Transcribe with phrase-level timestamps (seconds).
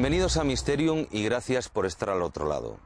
[0.00, 2.78] Bienvenidos a Mysterium y gracias por estar al otro lado.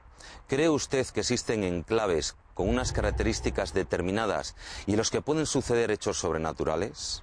[0.49, 5.93] ¿Cree usted que existen enclaves con unas características determinadas y en los que pueden suceder
[5.93, 7.23] hechos sobrenaturales?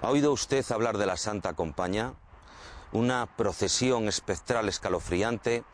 [0.00, 2.14] ¿Ha oído usted hablar de la Santa Compañía?
[2.92, 5.64] Una procesión espectral escalofriante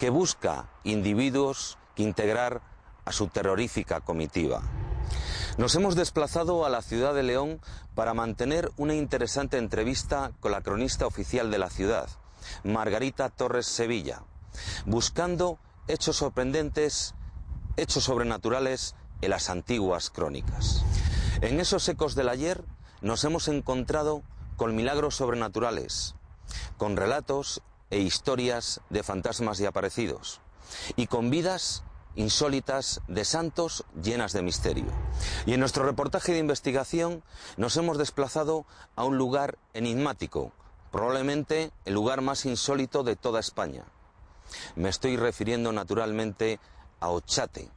[0.00, 2.60] que busca individuos que integrar
[3.04, 4.62] a su terrorífica comitiva.
[5.58, 7.60] Nos hemos desplazado a la ciudad de León
[7.94, 12.08] para mantener una interesante entrevista con la cronista oficial de la ciudad,
[12.64, 14.22] Margarita Torres Sevilla,
[14.86, 17.14] buscando hechos sorprendentes,
[17.76, 20.84] hechos sobrenaturales en las antiguas crónicas.
[21.40, 22.64] En esos ecos del ayer
[23.00, 24.22] nos hemos encontrado
[24.56, 26.14] con milagros sobrenaturales,
[26.76, 30.40] con relatos e historias de fantasmas y aparecidos,
[30.96, 31.84] y con vidas
[32.16, 34.86] insólitas de santos llenas de misterio.
[35.46, 37.22] Y en nuestro reportaje de investigación
[37.56, 40.52] nos hemos desplazado a un lugar enigmático,
[40.90, 43.84] probablemente el lugar más insólito de toda España.
[44.76, 46.58] Me estoy refiriendo naturalmente
[47.00, 47.70] a Ochate,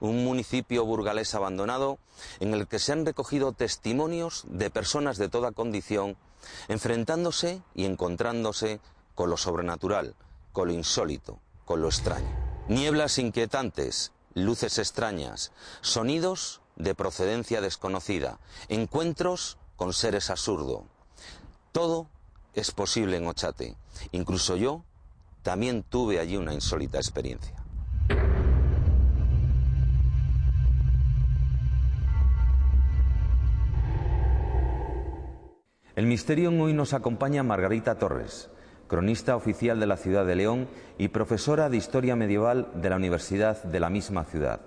[0.00, 1.98] un municipio burgalés abandonado
[2.40, 6.16] en el que se han recogido testimonios de personas de toda condición
[6.68, 8.80] enfrentándose y encontrándose
[9.14, 10.14] con lo sobrenatural,
[10.52, 12.28] con lo insólito, con lo extraño.
[12.68, 20.82] Nieblas inquietantes, luces extrañas, sonidos de procedencia desconocida, encuentros con seres absurdos.
[21.72, 22.08] Todo
[22.58, 23.76] es posible en Ochate.
[24.12, 24.84] Incluso yo
[25.42, 27.54] también tuve allí una insólita experiencia.
[35.94, 38.50] El misterio hoy nos acompaña Margarita Torres,
[38.86, 43.62] cronista oficial de la ciudad de León y profesora de Historia Medieval de la Universidad
[43.64, 44.60] de la misma ciudad.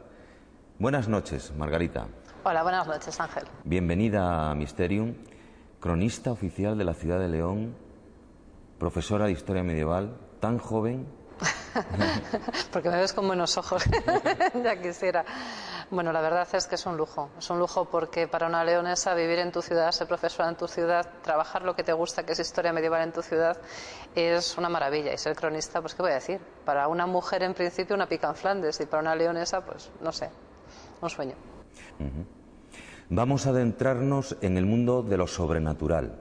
[0.78, 2.08] Buenas noches, Margarita.
[2.44, 3.44] Hola, buenas noches, Ángel.
[3.64, 5.14] Bienvenida a Mysterium,
[5.82, 7.76] cronista oficial de la ciudad de León,
[8.80, 11.08] profesora de Historia Medieval, tan joven.
[12.72, 13.84] Porque me ves con buenos ojos,
[14.64, 15.26] ya quisiera.
[15.90, 17.32] Bueno, la verdad es que es un lujo.
[17.38, 20.66] Es un lujo porque para una leonesa vivir en tu ciudad, ser profesora en tu
[20.66, 23.58] ciudad, trabajar lo que te gusta, que es historia medieval en tu ciudad,
[24.16, 25.12] es una maravilla.
[25.12, 26.40] Y ser cronista, pues, ¿qué voy a decir?
[26.64, 28.80] Para una mujer, en principio, una pica en Flandes.
[28.80, 30.30] Y para una leonesa, pues, no sé,
[31.02, 31.36] un sueño.
[33.14, 36.16] Vamos a adentrarnos en el mundo de lo sobrenatural.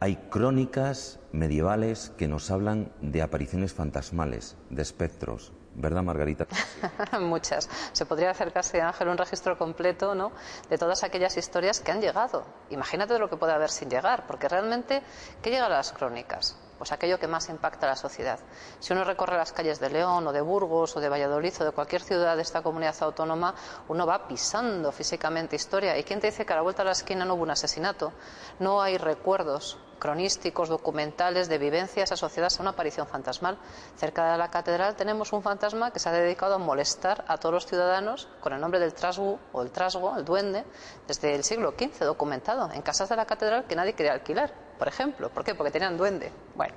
[0.00, 6.46] Hay crónicas medievales que nos hablan de apariciones fantasmales, de espectros, ¿verdad, Margarita?
[7.20, 7.68] Muchas.
[7.92, 10.32] Se podría hacer casi, Ángel, un registro completo ¿no?
[10.70, 12.46] de todas aquellas historias que han llegado.
[12.70, 15.02] Imagínate lo que puede haber sin llegar, porque realmente,
[15.42, 16.56] ¿qué llega a las crónicas?
[16.80, 18.38] Pues aquello que más impacta a la sociedad.
[18.78, 21.72] Si uno recorre las calles de León o de Burgos o de Valladolid o de
[21.72, 23.54] cualquier ciudad de esta comunidad autónoma,
[23.88, 25.98] uno va pisando físicamente historia.
[25.98, 28.14] ¿Y quién te dice que a la vuelta de la esquina no hubo un asesinato?
[28.60, 33.58] No hay recuerdos cronísticos, documentales de vivencias asociadas a una aparición fantasmal.
[33.96, 37.52] Cerca de la catedral tenemos un fantasma que se ha dedicado a molestar a todos
[37.52, 40.64] los ciudadanos con el nombre del trasgu o el trasgo, el duende,
[41.06, 44.88] desde el siglo XV, documentado en casas de la catedral que nadie quería alquilar por
[44.88, 45.28] ejemplo.
[45.28, 45.54] ¿Por qué?
[45.54, 46.32] Porque tenían duende.
[46.56, 46.72] Bueno,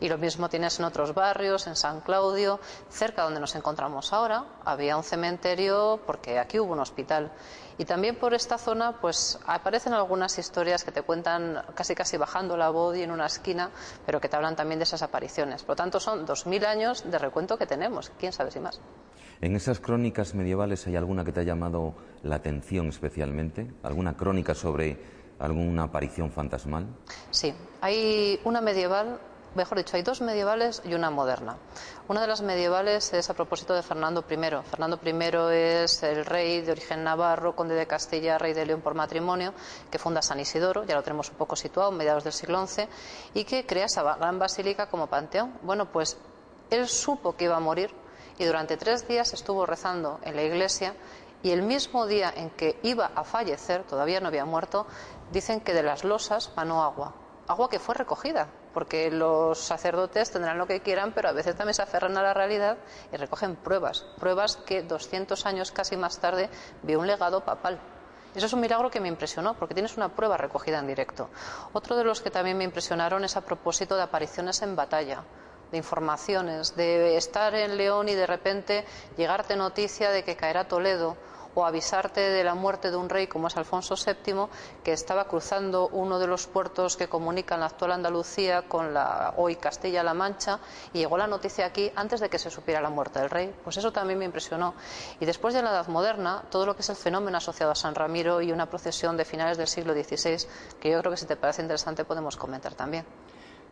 [0.00, 2.60] y lo mismo tienes en otros barrios, en San Claudio,
[2.90, 7.32] cerca donde nos encontramos ahora, había un cementerio porque aquí hubo un hospital.
[7.78, 12.54] Y también por esta zona, pues aparecen algunas historias que te cuentan casi casi bajando
[12.58, 13.70] la voz y en una esquina,
[14.04, 15.62] pero que te hablan también de esas apariciones.
[15.62, 18.12] Por lo tanto, son dos mil años de recuento que tenemos.
[18.18, 18.78] ¿Quién sabe si más?
[19.40, 23.72] ¿En esas crónicas medievales hay alguna que te ha llamado la atención especialmente?
[23.84, 24.98] ¿Alguna crónica sobre
[25.38, 26.86] alguna aparición fantasmal?
[27.30, 29.20] Sí, hay una medieval,
[29.54, 31.56] mejor dicho, hay dos medievales y una moderna.
[32.08, 34.36] Una de las medievales es a propósito de Fernando I.
[34.64, 35.14] Fernando I
[35.52, 39.52] es el rey de origen navarro, conde de Castilla, rey de León por matrimonio,
[39.90, 42.88] que funda San Isidoro, ya lo tenemos un poco situado, mediados del siglo XI,
[43.34, 45.52] y que crea esa gran basílica como panteón.
[45.62, 46.16] Bueno, pues
[46.70, 47.90] él supo que iba a morir
[48.38, 50.94] y durante tres días estuvo rezando en la iglesia
[51.42, 54.86] y el mismo día en que iba a fallecer, todavía no había muerto,
[55.32, 57.14] dicen que de las losas manó agua,
[57.46, 61.74] agua que fue recogida, porque los sacerdotes tendrán lo que quieran, pero a veces también
[61.74, 62.78] se aferran a la realidad
[63.12, 66.50] y recogen pruebas, pruebas que 200 años casi más tarde
[66.82, 67.80] vio un legado papal.
[68.34, 71.30] Eso es un milagro que me impresionó, porque tienes una prueba recogida en directo.
[71.72, 75.24] Otro de los que también me impresionaron es a propósito de apariciones en batalla
[75.70, 78.84] de informaciones, de estar en León y de repente
[79.16, 81.16] llegarte noticia de que caerá Toledo
[81.54, 84.46] o avisarte de la muerte de un rey como es Alfonso VII,
[84.82, 89.56] que estaba cruzando uno de los puertos que comunican la actual Andalucía con la hoy
[89.56, 90.60] Castilla-La Mancha
[90.92, 93.54] y llegó la noticia aquí antes de que se supiera la muerte del rey.
[93.64, 94.74] Pues eso también me impresionó.
[95.20, 97.94] Y después de la Edad Moderna, todo lo que es el fenómeno asociado a San
[97.94, 100.46] Ramiro y una procesión de finales del siglo XVI,
[100.80, 103.04] que yo creo que si te parece interesante podemos comentar también.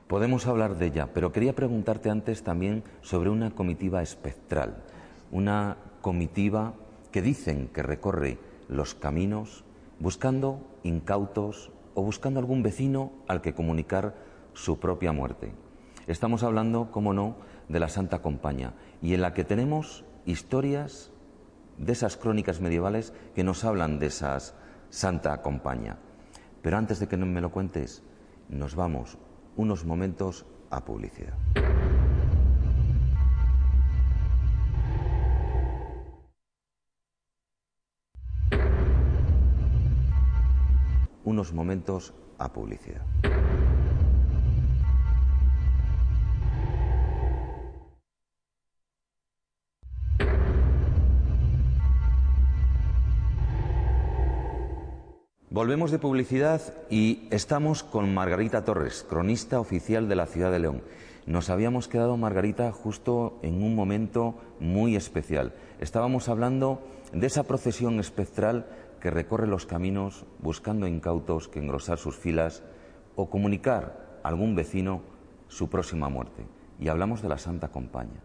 [0.06, 4.84] Podemos hablar de ella, pero quería preguntarte antes también sobre una comitiva espectral,
[5.32, 6.75] una comitiva
[7.17, 8.37] que dicen que recorre
[8.69, 9.65] los caminos
[10.01, 14.15] buscando incautos o buscando algún vecino al que comunicar
[14.53, 15.55] su propia muerte.
[16.09, 17.37] Estamos hablando, como no,
[17.71, 21.11] de la Santa Compaña y en la que tenemos historias
[21.79, 24.55] de esas crónicas medievales que nos hablan de esas
[24.91, 25.97] Santa Compaña.
[26.61, 28.03] Pero antes de que me lo cuentes,
[28.51, 29.17] nos vamos
[29.57, 31.33] unos momentos a publicidad.
[41.26, 43.02] Unos momentos a publicidad.
[55.50, 60.82] Volvemos de publicidad y estamos con Margarita Torres, cronista oficial de la ciudad de León.
[61.26, 65.55] Nos habíamos quedado, Margarita, justo en un momento muy especial.
[65.81, 68.67] Estábamos hablando de esa procesión espectral
[69.01, 72.63] que recorre los caminos buscando incautos que engrosar sus filas
[73.15, 75.03] o comunicar a algún vecino
[75.49, 76.47] su próxima muerte.
[76.79, 78.23] Y hablamos de la Santa Compaña.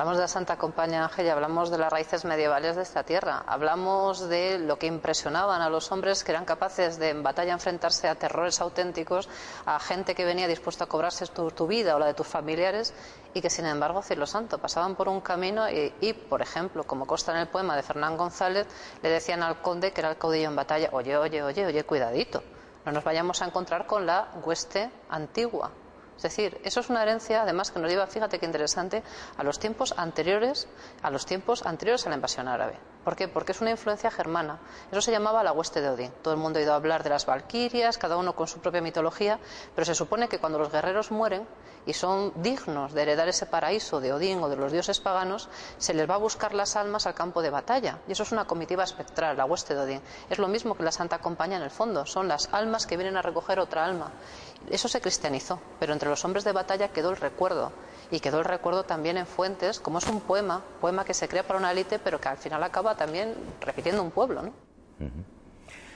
[0.00, 3.44] Hablamos de la Santa Compañía Ángel y hablamos de las raíces medievales de esta tierra.
[3.46, 8.08] Hablamos de lo que impresionaban a los hombres que eran capaces de en batalla enfrentarse
[8.08, 9.28] a terrores auténticos,
[9.66, 12.94] a gente que venía dispuesta a cobrarse tu, vida o la de tus familiares
[13.34, 17.06] y que sin embargo, cielo santo, pasaban por un camino y, y, por ejemplo, como
[17.06, 18.66] consta en el poema de Fernán González,
[19.02, 22.42] le decían al conde que era el caudillo en batalla, oye, oye, oye, oye, cuidadito,
[22.86, 25.70] no nos vayamos a encontrar con la hueste antigua,
[26.20, 29.02] es decir, eso es una herencia, además, que nos lleva, fíjate qué interesante,
[29.38, 30.68] a los tiempos anteriores,
[31.00, 32.74] a los tiempos anteriores a la invasión árabe.
[33.04, 33.28] ¿Por qué?
[33.28, 34.58] Porque es una influencia germana.
[34.92, 36.12] Eso se llamaba la hueste de Odín.
[36.22, 38.82] Todo el mundo ha ido a hablar de las valquirias, cada uno con su propia
[38.82, 39.38] mitología,
[39.74, 41.46] pero se supone que cuando los guerreros mueren
[41.86, 45.48] y son dignos de heredar ese paraíso de Odín o de los dioses paganos,
[45.78, 48.00] se les va a buscar las almas al campo de batalla.
[48.06, 50.02] Y eso es una comitiva espectral, la hueste de Odín.
[50.28, 52.04] Es lo mismo que la Santa Compañía en el fondo.
[52.04, 54.12] Son las almas que vienen a recoger otra alma.
[54.68, 57.72] Eso se cristianizó, pero entre los hombres de batalla quedó el recuerdo.
[58.10, 61.46] Y quedó el recuerdo también en fuentes, como es un poema, poema que se crea
[61.46, 64.42] para una élite, pero que al final acaba también repitiendo un pueblo.
[64.42, 64.52] ¿no?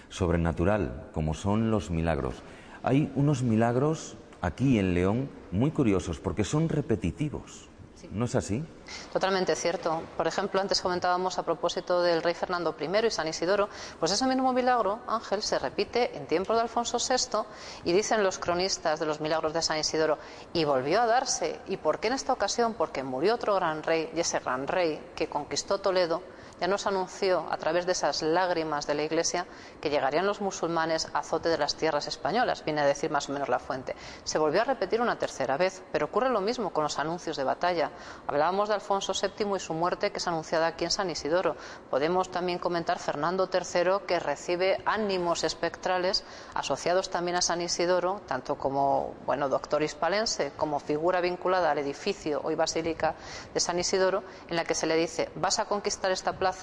[0.08, 2.36] Sobrenatural, como son los milagros.
[2.82, 7.68] Hay unos milagros aquí en León muy curiosos porque son repetitivos.
[8.12, 8.64] ¿No es así?
[9.12, 10.02] Totalmente cierto.
[10.16, 13.68] Por ejemplo, antes comentábamos a propósito del rey Fernando I y San Isidoro,
[13.98, 17.44] pues ese mismo milagro, Ángel, se repite en tiempos de Alfonso VI
[17.84, 20.18] y dicen los cronistas de los milagros de San Isidoro,
[20.52, 21.60] y volvió a darse.
[21.66, 22.74] ¿Y por qué en esta ocasión?
[22.74, 26.22] Porque murió otro gran rey, y ese gran rey que conquistó Toledo,
[26.60, 29.46] ya nos anunció a través de esas lágrimas de la Iglesia
[29.80, 33.32] que llegarían los musulmanes a azote de las tierras españolas, viene a decir más o
[33.32, 33.96] menos la fuente.
[34.24, 37.44] Se volvió a repetir una tercera vez, pero ocurre lo mismo con los anuncios de
[37.44, 37.90] batalla.
[38.26, 41.56] Hablábamos de Alfonso VII y su muerte que es anunciada aquí en San Isidoro.
[41.90, 48.56] Podemos también comentar Fernando III que recibe ánimos espectrales asociados también a San Isidoro, tanto
[48.56, 53.14] como bueno, doctor hispalense, como figura vinculada al edificio hoy basílica
[53.52, 56.53] de San Isidoro, en la que se le dice vas a conquistar esta plaza,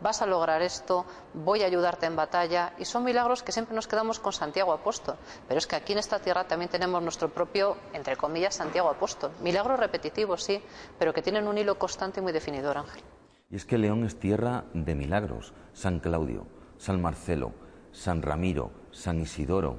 [0.00, 2.74] vas a lograr esto, voy a ayudarte en batalla.
[2.78, 5.16] Y son milagros que siempre nos quedamos con Santiago Apóstol.
[5.46, 9.32] Pero es que aquí en esta tierra también tenemos nuestro propio, entre comillas, Santiago Apóstol.
[9.40, 10.62] Milagros repetitivos, sí,
[10.98, 13.02] pero que tienen un hilo constante y muy definidor, Ángel.
[13.50, 15.54] Y es que León es tierra de milagros.
[15.72, 17.52] San Claudio, San Marcelo,
[17.92, 19.76] San Ramiro, San Isidoro.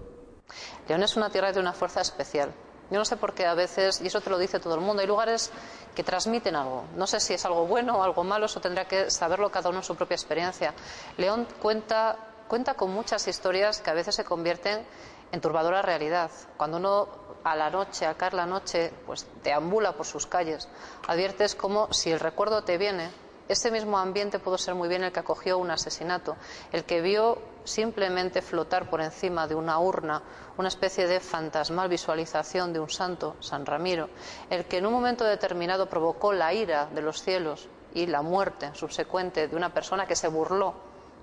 [0.88, 2.51] León es una tierra de una fuerza especial.
[2.89, 5.01] Yo no sé por qué a veces, y eso te lo dice todo el mundo,
[5.01, 5.51] hay lugares
[5.93, 6.86] que transmiten algo.
[6.96, 9.79] No sé si es algo bueno o algo malo, eso tendría que saberlo cada uno
[9.79, 10.74] en su propia experiencia.
[11.17, 12.17] León cuenta,
[12.48, 14.86] cuenta con muchas historias que a veces se convierten
[15.31, 16.31] en turbadora realidad.
[16.58, 17.08] Cuando uno
[17.43, 20.67] a la noche, a caer la noche, pues deambula por sus calles,
[21.08, 23.12] adviertes como si el recuerdo te viene,
[23.49, 26.37] ese mismo ambiente pudo ser muy bien el que acogió un asesinato,
[26.71, 30.21] el que vio simplemente flotar por encima de una urna
[30.57, 34.09] una especie de fantasmal visualización de un santo, San Ramiro,
[34.49, 38.69] el que en un momento determinado provocó la ira de los cielos y la muerte
[38.73, 40.75] subsecuente de una persona que se burló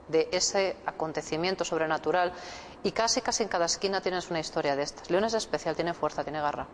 [0.08, 2.32] de ese acontecimiento sobrenatural
[2.82, 5.10] y casi casi en cada esquina tienes una historia de estas.
[5.10, 6.66] León es especial, tiene fuerza, tiene garra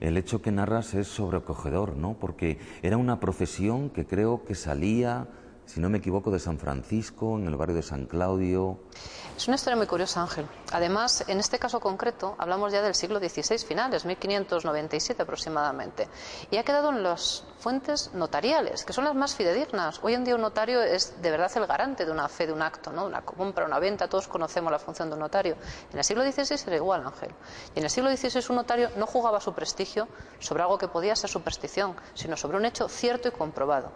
[0.00, 2.14] el hecho que narras es sobrecogedor, ¿no?
[2.14, 5.28] Porque era una procesión que creo que salía
[5.70, 8.78] si no me equivoco, de San Francisco, en el barrio de San Claudio.
[9.36, 10.46] Es una historia muy curiosa, Ángel.
[10.72, 16.08] Además, en este caso concreto, hablamos ya del siglo XVI, finales, 1597 aproximadamente.
[16.50, 20.00] Y ha quedado en las fuentes notariales, que son las más fidedignas.
[20.02, 22.62] Hoy en día un notario es de verdad el garante de una fe, de un
[22.62, 23.06] acto, ¿no?
[23.06, 25.56] una compra, una venta, todos conocemos la función de un notario.
[25.92, 27.30] En el siglo XVI era igual, Ángel.
[27.74, 30.08] Y en el siglo XVI un notario no jugaba su prestigio
[30.40, 33.92] sobre algo que podía ser superstición, sino sobre un hecho cierto y comprobado.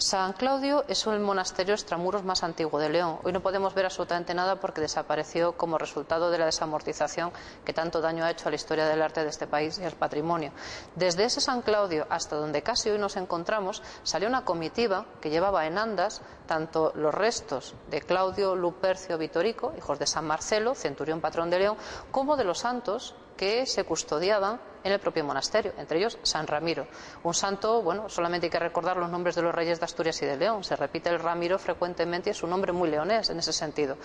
[0.00, 3.18] San Claudio es el monasterio extramuros más antiguo de León.
[3.22, 7.32] Hoy no podemos ver absolutamente nada porque desapareció como resultado de la desamortización
[7.66, 9.92] que tanto daño ha hecho a la historia del arte de este país y al
[9.92, 10.52] patrimonio.
[10.96, 15.66] Desde ese San Claudio hasta donde casi hoy nos encontramos, salió una comitiva que llevaba
[15.66, 21.50] en andas tanto los restos de Claudio Lupercio Vitorico, hijos de San Marcelo, centurión patrón
[21.50, 21.76] de León,
[22.10, 26.86] como de los santos que se custodiaban en el propio monasterio, entre ellos San Ramiro.
[27.22, 30.26] Un santo, bueno, solamente hay que recordar los nombres de los reyes de Asturias y
[30.26, 30.64] de León.
[30.64, 33.96] Se repite el Ramiro frecuentemente y es un nombre muy leonés en ese sentido.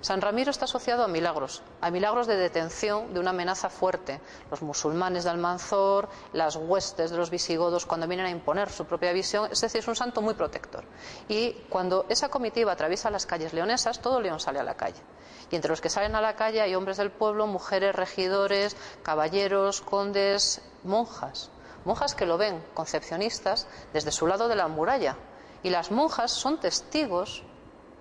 [0.00, 4.20] San Ramiro está asociado a milagros, a milagros de detención de una amenaza fuerte.
[4.50, 9.12] Los musulmanes de Almanzor, las huestes de los visigodos cuando vienen a imponer su propia
[9.12, 10.84] visión, es decir, es un santo muy protector.
[11.28, 15.00] Y cuando esa comitiva atraviesa las calles leonesas, todo León sale a la calle.
[15.50, 19.82] Y entre los que salen a la calle hay hombres del pueblo, mujeres, regidores, caballeros,
[19.82, 20.21] condes,
[20.84, 21.50] monjas.
[21.84, 25.16] Monjas que lo ven, concepcionistas, desde su lado de la muralla.
[25.62, 27.42] Y las monjas son testigos,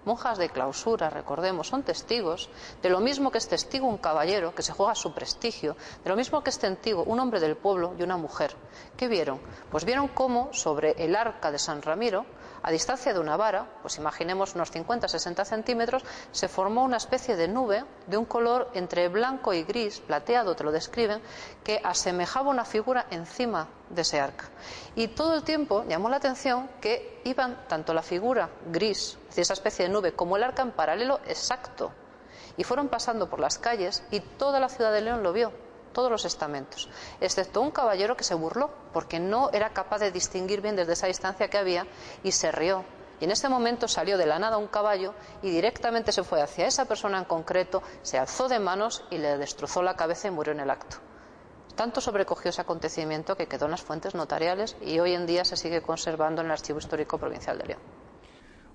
[0.05, 2.49] monjas de clausura, recordemos, son testigos
[2.81, 6.15] de lo mismo que es testigo un caballero que se juega su prestigio, de lo
[6.15, 8.55] mismo que es testigo un hombre del pueblo y una mujer.
[8.97, 9.39] ¿Qué vieron?
[9.71, 12.25] Pues vieron cómo sobre el arca de San Ramiro
[12.63, 17.47] a distancia de una vara, pues imaginemos unos 50-60 centímetros, se formó una especie de
[17.47, 21.21] nube de un color entre blanco y gris, plateado, te lo describen,
[21.63, 24.49] que asemejaba una figura encima de ese arca.
[24.95, 29.41] Y todo el tiempo llamó la atención que iban tanto la figura gris, es decir,
[29.41, 31.91] esa especie de nube, como el arca en paralelo exacto.
[32.57, 35.51] Y fueron pasando por las calles y toda la ciudad de León lo vio
[35.91, 40.61] todos los estamentos, excepto un caballero que se burló porque no era capaz de distinguir
[40.61, 41.87] bien desde esa distancia que había
[42.23, 42.83] y se rió.
[43.19, 46.65] Y en ese momento salió de la nada un caballo y directamente se fue hacia
[46.65, 50.53] esa persona en concreto, se alzó de manos y le destrozó la cabeza y murió
[50.53, 50.97] en el acto.
[51.75, 55.55] Tanto sobrecogió ese acontecimiento que quedó en las fuentes notariales y hoy en día se
[55.55, 57.81] sigue conservando en el Archivo Histórico Provincial de León.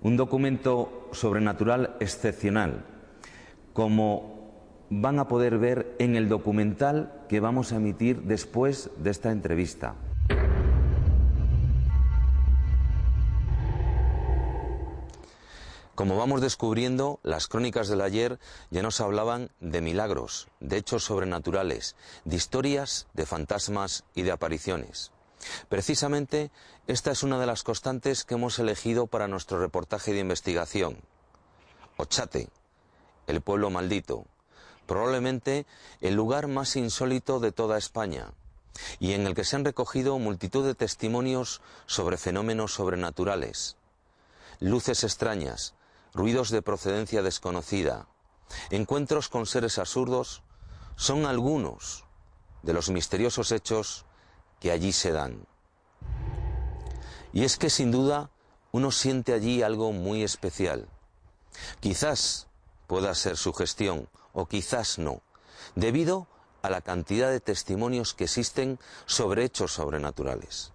[0.02, 2.84] Un documento sobrenatural excepcional,
[3.72, 4.35] como
[4.90, 9.94] van a poder ver en el documental que vamos a emitir después de esta entrevista.
[15.96, 18.38] Como vamos descubriendo, las crónicas del ayer
[18.70, 25.10] ya nos hablaban de milagros, de hechos sobrenaturales, de historias, de fantasmas y de apariciones.
[25.70, 26.50] Precisamente
[26.86, 30.98] esta es una de las constantes que hemos elegido para nuestro reportaje de investigación.
[31.96, 32.50] Ochate,
[33.26, 34.26] el pueblo maldito,
[34.86, 35.66] probablemente
[36.00, 38.32] el lugar más insólito de toda España,
[38.98, 43.76] y en el que se han recogido multitud de testimonios sobre fenómenos sobrenaturales,
[44.60, 45.74] luces extrañas,
[46.14, 48.08] ruidos de procedencia desconocida,
[48.70, 50.42] encuentros con seres absurdos,
[50.96, 52.04] son algunos
[52.62, 54.06] de los misteriosos hechos
[54.60, 55.46] que allí se dan.
[57.32, 58.30] Y es que sin duda
[58.72, 60.88] uno siente allí algo muy especial.
[61.80, 62.48] Quizás
[62.86, 65.22] pueda ser su gestión o quizás no,
[65.74, 66.28] debido
[66.60, 70.72] a la cantidad de testimonios que existen sobre hechos sobrenaturales.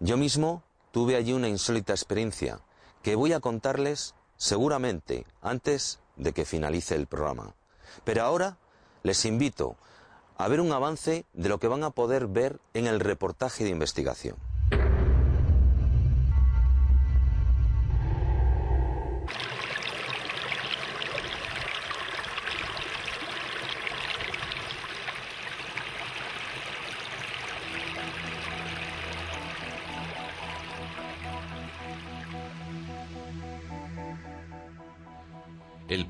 [0.00, 2.58] Yo mismo tuve allí una insólita experiencia
[3.02, 7.54] que voy a contarles seguramente antes de que finalice el programa.
[8.02, 8.58] Pero ahora
[9.04, 9.76] les invito
[10.36, 13.70] a ver un avance de lo que van a poder ver en el reportaje de
[13.70, 14.36] investigación.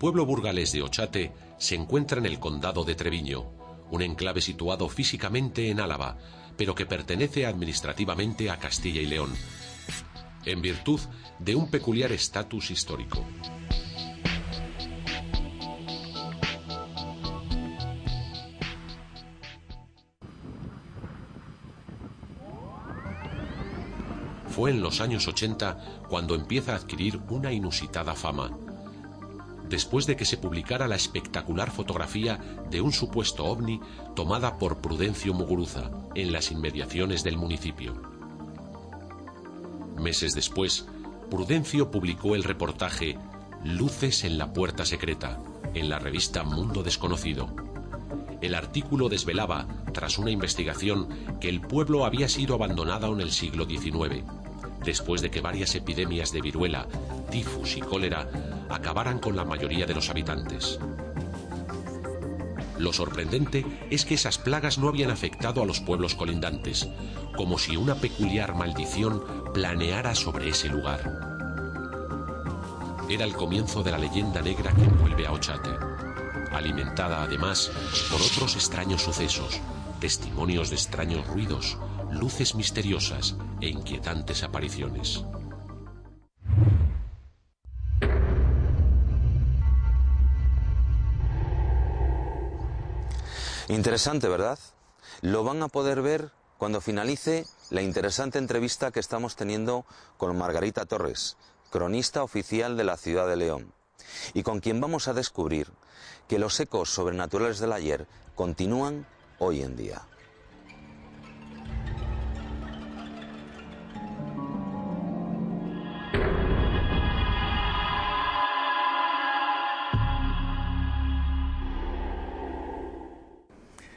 [0.03, 3.53] Pueblo burgalés de Ochate se encuentra en el condado de Treviño,
[3.89, 6.19] un enclave situado físicamente en Álava,
[6.57, 9.33] pero que pertenece administrativamente a Castilla y León,
[10.45, 10.99] en virtud
[11.39, 13.25] de un peculiar estatus histórico.
[24.49, 28.51] Fue en los años 80 cuando empieza a adquirir una inusitada fama
[29.73, 32.39] después de que se publicara la espectacular fotografía
[32.71, 33.81] de un supuesto ovni
[34.15, 37.95] tomada por Prudencio Muguruza en las inmediaciones del municipio.
[39.99, 40.87] Meses después,
[41.31, 43.17] Prudencio publicó el reportaje
[43.65, 45.41] Luces en la Puerta Secreta
[45.73, 47.49] en la revista Mundo Desconocido.
[48.43, 51.09] El artículo desvelaba, tras una investigación,
[51.41, 54.23] que el pueblo había sido abandonado en el siglo XIX,
[54.85, 56.89] después de que varias epidemias de viruela,
[57.31, 58.29] tifus y cólera
[58.73, 60.79] acabaran con la mayoría de los habitantes.
[62.79, 66.89] Lo sorprendente es que esas plagas no habían afectado a los pueblos colindantes,
[67.37, 69.23] como si una peculiar maldición
[69.55, 71.01] planeara sobre ese lugar.
[73.09, 75.71] Era el comienzo de la leyenda negra que envuelve a Ochate,
[76.53, 77.71] alimentada además
[78.11, 79.61] por otros extraños sucesos,
[80.01, 81.79] testimonios de extraños ruidos,
[82.11, 85.25] luces misteriosas e inquietantes apariciones.
[93.73, 94.59] Interesante, ¿verdad?
[95.23, 99.87] Lo van a poder ver cuando finalice la interesante entrevista que estamos teniendo
[100.19, 101.39] con Margarita Torres,
[101.71, 103.73] cronista oficial de la ciudad de León,
[104.35, 105.73] y con quien vamos a descubrir
[106.29, 109.07] que los ecos sobrenaturales del ayer continúan
[109.39, 110.03] hoy en día.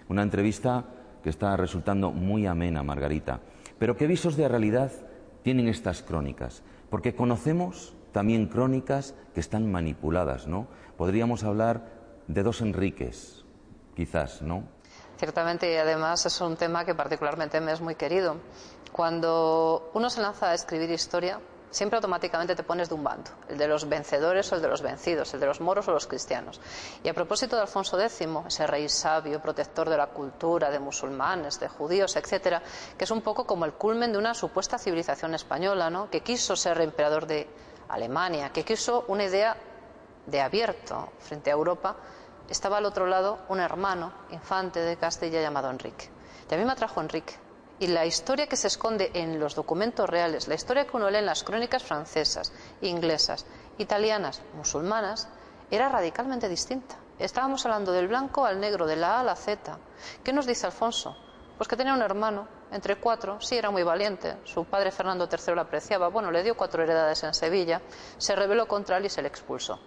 [0.08, 0.86] Una entrevista
[1.24, 3.40] que está resultando muy amena, Margarita.
[3.80, 4.92] Pero ¿qué visos de realidad
[5.42, 6.62] tienen estas crónicas?
[6.90, 10.68] Porque conocemos también crónicas que están manipuladas, ¿no?
[10.98, 11.90] Podríamos hablar
[12.28, 13.44] de dos Enriques,
[13.96, 14.64] quizás, ¿no?
[15.18, 18.38] Ciertamente, y además es un tema que particularmente me es muy querido.
[18.92, 21.40] Cuando uno se lanza a escribir historia,
[21.76, 24.82] siempre automáticamente te pones de un bando, el de los vencedores o el de los
[24.82, 26.62] vencidos, el de los moros o los cristianos.
[27.04, 31.60] Y a propósito de Alfonso X, ese rey sabio, protector de la cultura, de musulmanes,
[31.60, 32.64] de judíos, etcétera,
[32.98, 36.10] que es un poco como el culmen de una supuesta civilización española, ¿no?
[36.10, 37.50] que quiso ser emperador de
[37.90, 39.58] Alemania, que quiso una idea
[40.28, 41.98] de abierto frente a Europa,
[42.50, 46.10] estaba al otro lado un hermano, infante de Castilla llamado Enrique.
[46.50, 47.34] Y a mí me atrajo Enrique,
[47.80, 51.18] y la historia que se esconde en los documentos reales, la historia que uno lee
[51.18, 53.46] en las crónicas francesas, inglesas,
[53.78, 55.28] italianas, musulmanas,
[55.70, 56.96] era radicalmente distinta.
[57.20, 59.78] Estábamos hablando del blanco al negro, de la A a la Z.
[60.24, 61.18] ¿Qué nos dice Alfonso?
[61.58, 65.56] Pues que tenía un hermano, entre cuatro, sí era muy valiente, su padre Fernando III
[65.56, 67.82] lo apreciaba, bueno, le dio cuatro heredades en Sevilla,
[68.18, 69.80] se rebeló contra él y se le expulsó.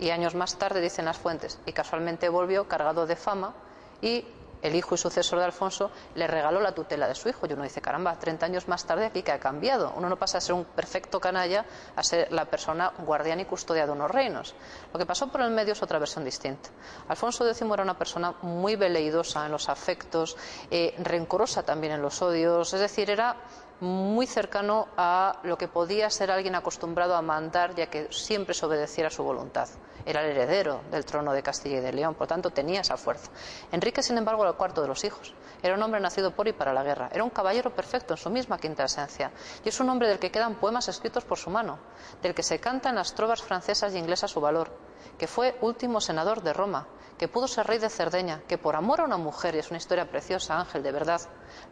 [0.00, 3.54] Y años más tarde, dicen las fuentes, y casualmente volvió cargado de fama
[4.02, 4.24] y
[4.62, 7.46] el hijo y sucesor de Alfonso, le regaló la tutela de su hijo.
[7.46, 9.92] Y uno dice, caramba, 30 años más tarde aquí que ha cambiado.
[9.96, 11.64] Uno no pasa a ser un perfecto canalla
[11.96, 14.54] a ser la persona guardián y custodia de unos reinos.
[14.92, 16.70] Lo que pasó por el medio es otra versión distinta.
[17.08, 20.36] Alfonso X era una persona muy veleidosa en los afectos,
[20.70, 23.36] eh, rencorosa también en los odios, es decir, era
[23.80, 28.66] muy cercano a lo que podía ser alguien acostumbrado a mandar ya que siempre se
[28.66, 29.68] obedeciera a su voluntad.
[30.06, 33.30] Era el heredero del trono de Castilla y de León, por tanto tenía esa fuerza.
[33.70, 35.34] Enrique, sin embargo, era el cuarto de los hijos.
[35.62, 37.10] Era un hombre nacido por y para la guerra.
[37.12, 39.30] Era un caballero perfecto en su misma quinta esencia.
[39.62, 41.78] Y es un hombre del que quedan poemas escritos por su mano,
[42.22, 44.70] del que se canta en las trovas francesas y inglesas su valor,
[45.18, 46.86] que fue último senador de Roma,
[47.18, 49.76] que pudo ser rey de Cerdeña, que por amor a una mujer, y es una
[49.76, 51.20] historia preciosa, Ángel, de verdad,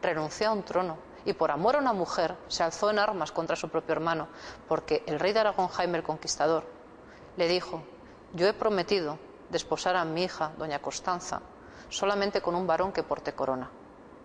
[0.02, 3.54] renunció a un trono y por amor a una mujer se alzó en armas contra
[3.54, 4.28] su propio hermano,
[4.66, 6.64] porque el rey de Aragón, Jaime el Conquistador,
[7.36, 7.82] le dijo,
[8.32, 9.18] yo he prometido
[9.50, 11.42] desposar a mi hija, doña Constanza,
[11.90, 13.70] solamente con un varón que porte corona.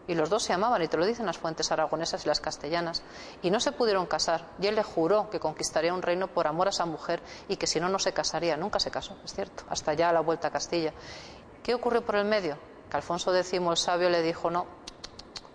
[0.08, 3.04] Y los dos se amaban, y te lo dicen las fuentes aragonesas y las castellanas,
[3.42, 4.48] y no se pudieron casar.
[4.62, 7.68] Y él le juró que conquistaría un reino por amor a esa mujer y que
[7.68, 8.56] si no, no se casaría.
[8.56, 10.94] Nunca se casó, es cierto, hasta ya a la vuelta a Castilla.
[11.64, 12.58] ¿Qué ocurrió por el medio?
[12.90, 14.68] Que Alfonso X el sabio le dijo, no,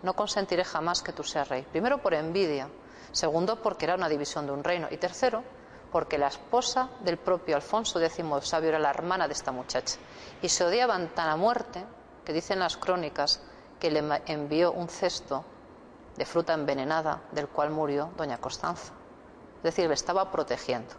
[0.03, 1.63] no consentiré jamás que tú seas rey.
[1.63, 2.69] Primero por envidia,
[3.13, 5.43] segundo porque era una división de un reino y tercero
[5.91, 9.99] porque la esposa del propio Alfonso X Sabio era la hermana de esta muchacha
[10.43, 11.85] y se odiaban tan a muerte
[12.25, 13.41] que dicen las crónicas
[13.81, 15.45] que le envió un cesto
[16.17, 18.93] de fruta envenenada del cual murió doña Constanza.
[19.59, 20.95] Es decir, le estaba protegiendo.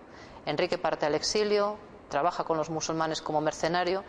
[0.45, 1.77] Enrique parte al exilio,
[2.09, 4.03] trabaja con los musulmanes como mercenario,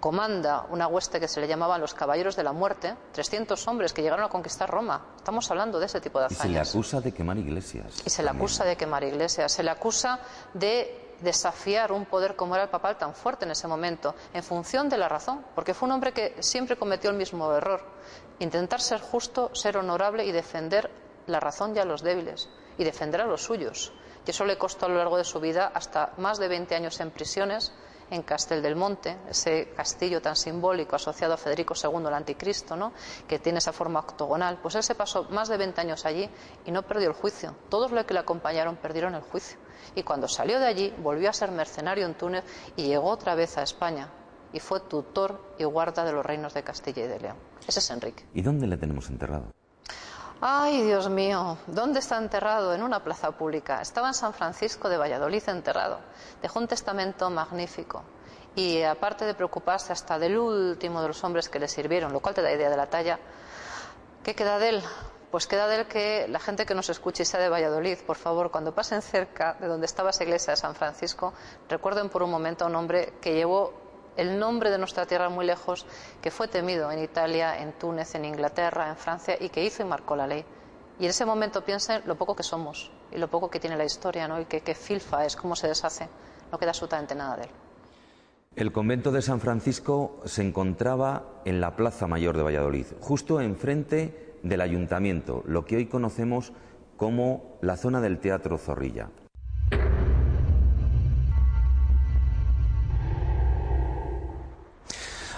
[0.00, 4.02] comanda una hueste que se le llamaban los Caballeros de la Muerte, 300 hombres que
[4.02, 5.06] llegaron a conquistar Roma.
[5.16, 6.44] Estamos hablando de ese tipo de hazañas.
[6.44, 8.02] Y se le acusa de quemar iglesias.
[8.04, 9.52] Y se le acusa de quemar iglesias.
[9.52, 10.20] Se le acusa
[10.54, 14.88] de desafiar un poder como era el papal tan fuerte en ese momento, en función
[14.88, 17.82] de la razón, porque fue un hombre que siempre cometió el mismo error,
[18.38, 20.90] intentar ser justo, ser honorable y defender
[21.26, 23.92] la razón y a los débiles, y defender a los suyos.
[24.26, 27.00] Y eso le costó a lo largo de su vida hasta más de 20 años
[27.00, 27.72] en prisiones,
[28.10, 32.92] en Castel del Monte, ese castillo tan simbólico asociado a Federico II, el anticristo, ¿no?
[33.26, 34.58] que tiene esa forma octogonal.
[34.60, 36.28] Pues él se pasó más de 20 años allí
[36.64, 37.54] y no perdió el juicio.
[37.68, 39.58] Todos los que le acompañaron perdieron el juicio.
[39.94, 42.44] Y cuando salió de allí, volvió a ser mercenario en Túnez
[42.76, 44.10] y llegó otra vez a España.
[44.52, 47.36] Y fue tutor y guarda de los reinos de Castilla y de León.
[47.66, 48.24] Ese es Enrique.
[48.32, 49.52] ¿Y dónde le tenemos enterrado?
[50.40, 52.72] Ay, Dios mío, ¿dónde está enterrado?
[52.72, 53.82] En una plaza pública.
[53.82, 55.98] Estaba en San Francisco de Valladolid enterrado.
[56.40, 58.04] Dejó un testamento magnífico.
[58.54, 62.36] Y aparte de preocuparse hasta del último de los hombres que le sirvieron, lo cual
[62.36, 63.18] te da idea de la talla,
[64.22, 64.82] ¿qué queda de él?
[65.32, 68.16] Pues queda de él que la gente que nos escuche y sea de Valladolid, por
[68.16, 71.34] favor, cuando pasen cerca de donde estaba esa iglesia de San Francisco,
[71.68, 73.87] recuerden por un momento a un hombre que llevó
[74.18, 75.86] el nombre de nuestra tierra muy lejos,
[76.20, 79.86] que fue temido en Italia, en Túnez, en Inglaterra, en Francia y que hizo y
[79.86, 80.44] marcó la ley.
[80.98, 83.84] Y en ese momento piensen lo poco que somos y lo poco que tiene la
[83.84, 84.40] historia, ¿no?
[84.40, 86.08] y que, filfa es, cómo se deshace.
[86.50, 87.50] No queda absolutamente nada de él.
[88.56, 94.34] El convento de San Francisco se encontraba en la Plaza Mayor de Valladolid, justo enfrente
[94.42, 96.52] del ayuntamiento, lo que hoy conocemos
[96.96, 99.10] como la zona del Teatro Zorrilla.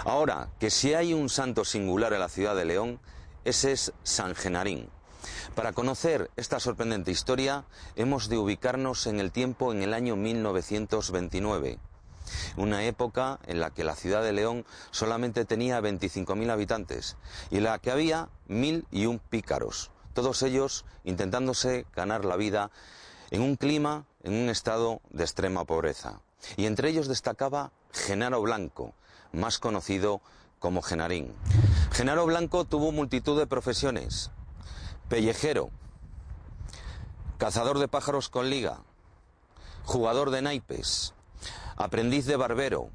[0.05, 2.99] Ahora, que si hay un santo singular en la ciudad de León,
[3.45, 4.89] ese es San Genarín.
[5.53, 11.77] Para conocer esta sorprendente historia, hemos de ubicarnos en el tiempo en el año 1929,
[12.57, 17.17] una época en la que la ciudad de León solamente tenía 25.000 habitantes
[17.51, 22.71] y en la que había mil y un pícaros, todos ellos intentándose ganar la vida
[23.29, 26.21] en un clima, en un estado de extrema pobreza.
[26.57, 28.93] Y entre ellos destacaba Genaro Blanco,
[29.33, 30.21] más conocido
[30.59, 31.33] como Genarín.
[31.91, 34.31] Genaro Blanco tuvo multitud de profesiones.
[35.09, 35.71] Pellejero,
[37.37, 38.81] cazador de pájaros con liga,
[39.83, 41.13] jugador de naipes,
[41.75, 42.89] aprendiz de barbero,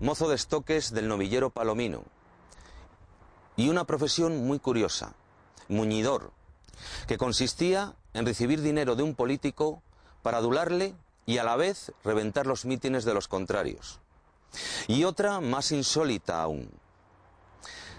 [0.00, 2.02] mozo de estoques del novillero palomino.
[3.56, 5.14] Y una profesión muy curiosa,
[5.68, 6.32] muñidor,
[7.06, 9.82] que consistía en recibir dinero de un político
[10.22, 10.94] para adularle
[11.26, 14.00] y a la vez reventar los mítines de los contrarios.
[14.86, 16.70] Y otra más insólita aún.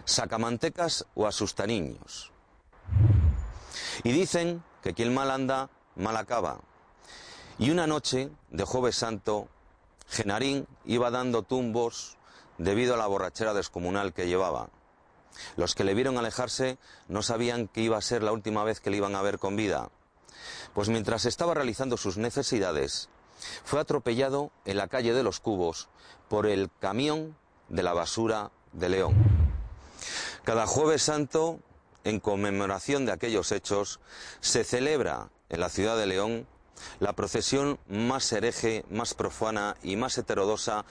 [0.06, 2.32] Sacamantecas o asustaniños.
[4.04, 6.60] Y dicen que quien mal anda, mal acaba.
[7.58, 9.48] Y una noche de Jueves Santo,
[10.10, 12.18] Genarín iba dando tumbos
[12.58, 14.70] debido a la borrachera descomunal que llevaba.
[15.56, 18.90] Los que le vieron alejarse no sabían que iba a ser la última vez que
[18.90, 19.90] le iban a ver con vida.
[20.74, 23.10] Pues mientras estaba realizando sus necesidades,
[23.64, 25.90] fue atropellado en la calle de los Cubos
[26.34, 27.36] por el camión
[27.70, 29.14] de la basura de León.
[30.44, 31.60] Cada jueves santo,
[32.04, 34.00] en conmemoración de aquellos hechos,
[34.40, 36.48] se celebra en la ciudad de León
[37.00, 40.86] la procesión más hereje, más profana y más heterodosa,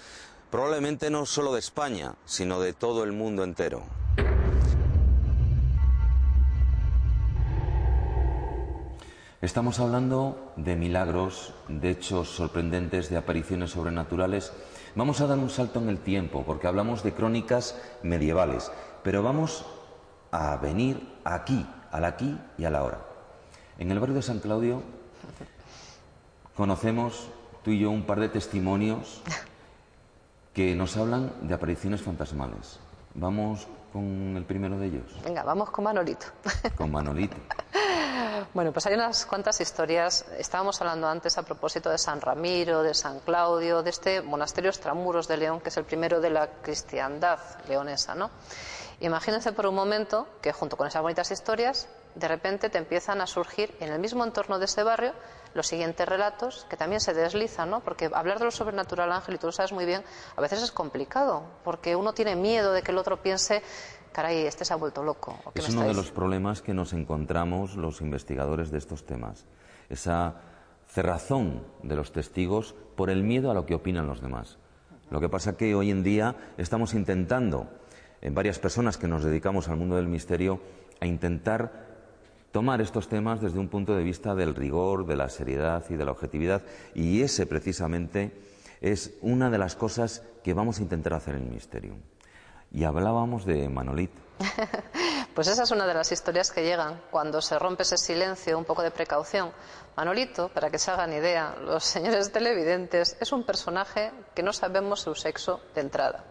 [0.53, 3.83] probablemente no solo de España, sino de todo el mundo entero.
[9.41, 14.53] Estamos hablando de milagros, de hechos sorprendentes, de apariciones sobrenaturales
[14.95, 18.71] Vamos a dar un salto en el tiempo, porque hablamos de crónicas medievales,
[19.03, 19.65] pero vamos
[20.31, 22.99] a venir aquí, al aquí y a la hora.
[23.79, 24.83] En el barrio de San Claudio
[26.55, 27.31] conocemos
[27.65, 29.23] tú y yo un par de testimonios
[30.53, 32.79] que nos hablan de apariciones fantasmales.
[33.15, 35.05] Vamos con el primero de ellos.
[35.25, 36.27] Venga, vamos con Manolito.
[36.77, 37.37] Con Manolito.
[38.55, 40.27] Bueno, pues hay unas cuantas historias.
[40.37, 45.27] Estábamos hablando antes a propósito de San Ramiro, de San Claudio, de este monasterio extramuros
[45.27, 48.31] de León, que es el primero de la cristiandad leonesa, ¿no?
[49.01, 53.27] Imagínense por un momento que junto con esas bonitas historias, de repente te empiezan a
[53.27, 55.15] surgir en el mismo entorno de ese barrio
[55.55, 57.81] los siguientes relatos que también se deslizan, ¿no?
[57.81, 60.05] Porque hablar de lo sobrenatural, Ángel, y tú lo sabes muy bien,
[60.37, 63.63] a veces es complicado, porque uno tiene miedo de que el otro piense
[64.13, 65.39] caray, este se ha vuelto loco.
[65.55, 69.47] Es uno de los problemas que nos encontramos los investigadores de estos temas.
[69.89, 70.37] Esa
[70.87, 74.59] cerrazón de los testigos por el miedo a lo que opinan los demás.
[75.11, 77.69] Lo que pasa es que hoy en día estamos intentando,
[78.21, 80.61] en varias personas que nos dedicamos al mundo del misterio,
[81.01, 81.91] a intentar
[82.53, 86.05] tomar estos temas desde un punto de vista del rigor, de la seriedad y de
[86.05, 86.63] la objetividad.
[86.95, 88.33] Y ese precisamente
[88.81, 91.95] es una de las cosas que vamos a intentar hacer en el misterio.
[92.73, 94.21] Y hablábamos de Manolito.
[95.35, 98.65] pues esa es una de las historias que llegan cuando se rompe ese silencio, un
[98.65, 99.53] poco de precaución.
[99.97, 105.01] Manolito, para que se hagan idea, los señores televidentes, es un personaje que no sabemos
[105.01, 106.25] su sexo de entrada,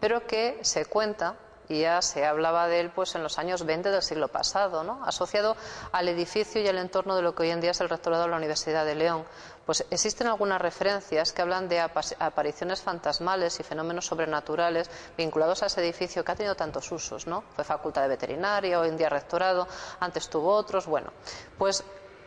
[0.00, 1.36] pero que se cuenta
[1.68, 5.04] y ya se hablaba de él pues en los años 20 del siglo pasado, ¿no?
[5.04, 5.56] asociado
[5.92, 8.30] al edificio y al entorno de lo que hoy en día es el rectorado de
[8.30, 9.24] la Universidad de León.
[9.64, 15.80] Pues existen algunas referencias que hablan de apariciones fantasmales y fenómenos sobrenaturales vinculados a ese
[15.80, 17.44] edificio que ha tenido tantos usos, ¿no?
[17.54, 19.66] Fue facultad de veterinaria, hoy en día rectorado,
[20.00, 21.12] antes tuvo otros, bueno,
[21.56, 21.82] pues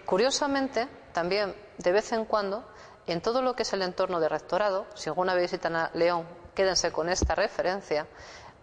[0.06, 2.64] curiosamente también de vez en cuando
[3.06, 6.28] en todo lo que es el entorno de rectorado, si alguna vez visitan a León,
[6.54, 8.08] quédense con esta referencia,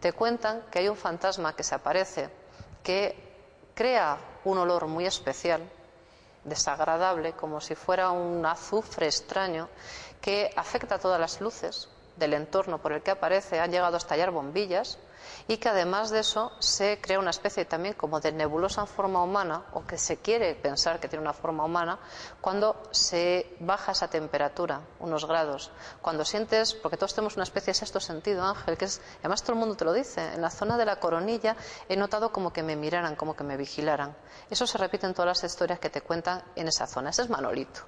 [0.04, 2.28] te cuentan que hay un fantasma que se aparece
[2.82, 3.16] que
[3.74, 5.62] crea un olor muy especial,
[6.44, 9.70] desagradable, como si fuera un azufre extraño,
[10.20, 13.60] que afecta a todas las luces del entorno por el que aparece.
[13.60, 14.98] Han llegado a estallar bombillas
[15.48, 19.22] y que además de eso se crea una especie también como de nebulosa en forma
[19.22, 21.98] humana o que se quiere pensar que tiene una forma humana
[22.40, 25.70] cuando se baja esa temperatura, unos grados.
[26.02, 29.52] Cuando sientes, porque todos tenemos una especie de sexto sentido, Ángel, que es, además todo
[29.52, 31.56] el mundo te lo dice, en la zona de la coronilla
[31.88, 34.16] he notado como que me miraran, como que me vigilaran.
[34.50, 37.10] Eso se repite en todas las historias que te cuentan en esa zona.
[37.10, 37.80] Ese es Manolito.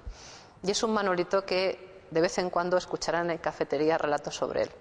[0.63, 4.71] Y es un Manolito que de vez en cuando escucharán en cafetería relatos sobre él.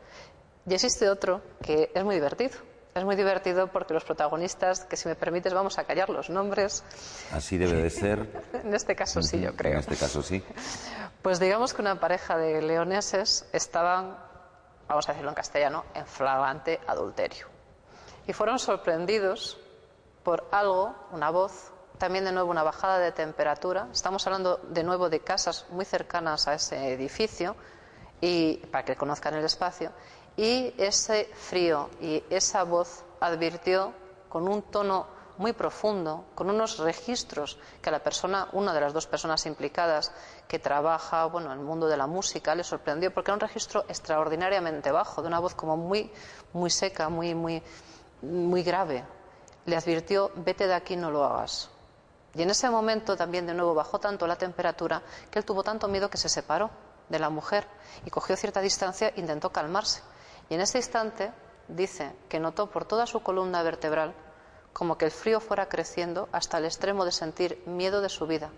[0.69, 2.59] Y existe otro que es muy divertido.
[2.95, 6.83] Es muy divertido porque los protagonistas, que si me permites vamos a callar los nombres.
[7.31, 8.27] Así debe de ser.
[8.65, 9.75] en este caso sí, yo creo.
[9.75, 10.43] En este caso sí.
[11.23, 14.17] Pues digamos que una pareja de leoneses estaban,
[14.89, 17.47] vamos a decirlo en castellano, en flagrante adulterio.
[18.27, 19.59] Y fueron sorprendidos
[20.25, 23.89] por algo, una voz, también de nuevo una bajada de temperatura.
[23.93, 27.57] Estamos hablando de nuevo de casas muy cercanas a ese edificio
[28.21, 29.93] y para que conozcan el espacio
[30.37, 33.93] y ese frío y esa voz advirtió
[34.29, 35.07] con un tono
[35.39, 40.13] muy profundo, con unos registros que a la persona, una de las dos personas implicadas
[40.49, 43.85] que trabaja bueno, en el mundo de la música, le sorprendió porque era un registro
[43.89, 46.11] extraordinariamente bajo, de una voz como muy,
[46.53, 47.63] muy seca, muy, muy,
[48.23, 49.05] muy grave.
[49.67, 51.71] Le advirtió, vete de aquí, no lo hagas.
[52.35, 55.89] Y en ese momento también de nuevo bajó tanto la temperatura que él tuvo tanto
[55.89, 56.71] miedo que se separó
[57.09, 57.67] de la mujer
[58.05, 60.03] y cogió cierta distancia e intentó calmarse.
[60.49, 61.33] Y en ese instante
[61.69, 64.15] dice que notó por toda su columna vertebral
[64.73, 68.51] como que el frío fuera creciendo hasta el extremo de sentir miedo de su vida.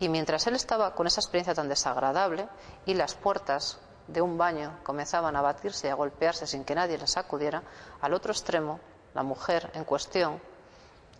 [0.00, 2.48] Y mientras él estaba con esa experiencia tan desagradable
[2.84, 6.98] y las puertas de un baño comenzaban a batirse y a golpearse sin que nadie
[6.98, 7.62] las sacudiera,
[8.00, 8.80] al otro extremo,
[9.14, 10.40] la mujer en cuestión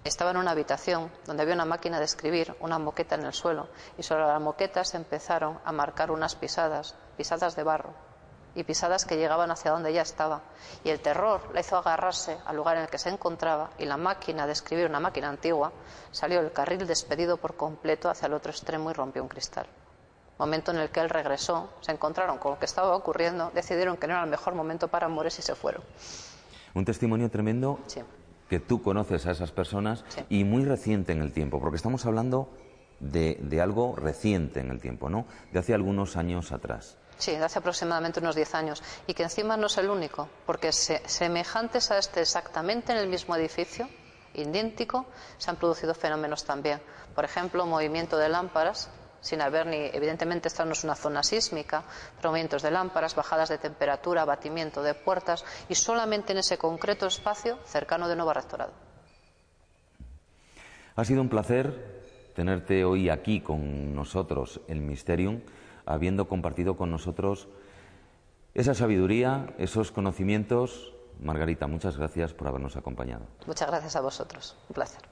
[0.03, 3.68] estaba en una habitación donde había una máquina de escribir, una moqueta en el suelo,
[3.96, 7.94] y sobre la moqueta se empezaron a marcar unas pisadas, pisadas de barro,
[8.55, 10.43] y pisadas que llegaban hacia donde ella estaba.
[10.85, 13.97] Y el terror la hizo agarrarse al lugar en el que se encontraba y la
[13.97, 15.73] máquina de escribir, una máquina antigua,
[16.11, 19.67] salió el carril despedido por completo hacia el otro extremo y rompió un cristal.
[20.38, 24.07] Momento en el que él regresó, se encontraron con lo que estaba ocurriendo, decidieron que
[24.07, 25.83] no era el mejor momento para morir y se fueron.
[26.75, 27.79] Un testimonio tremendo
[28.49, 32.49] que tú conoces a esas personas y muy reciente en el tiempo, porque estamos hablando
[32.99, 35.27] de, de algo reciente en el tiempo, ¿no?
[35.53, 36.97] De hace algunos años atrás.
[37.23, 38.83] Sí, hace aproximadamente unos 10 años.
[39.07, 43.37] Y que encima no es el único, porque semejantes a este exactamente en el mismo
[43.37, 43.89] edificio,
[44.35, 45.07] idéntico,
[45.39, 46.83] se han producido fenómenos también.
[47.15, 51.85] Por ejemplo, movimiento de lámparas, sin haber ni, evidentemente esta no es una zona sísmica,
[52.17, 57.07] pero movimientos de lámparas, bajadas de temperatura, abatimiento de puertas, y solamente en ese concreto
[57.07, 58.73] espacio cercano de Nueva Rectorado.
[60.97, 65.41] Ha sido un placer tenerte hoy aquí con nosotros en Mysterium
[65.87, 67.49] habiendo compartido con nosotros
[68.55, 70.92] esa sabiduría, esos conocimientos.
[71.21, 73.27] Margarita, muchas gracias por habernos acompañado.
[73.47, 74.57] Muchas gracias a vosotros.
[74.68, 75.03] Un placer.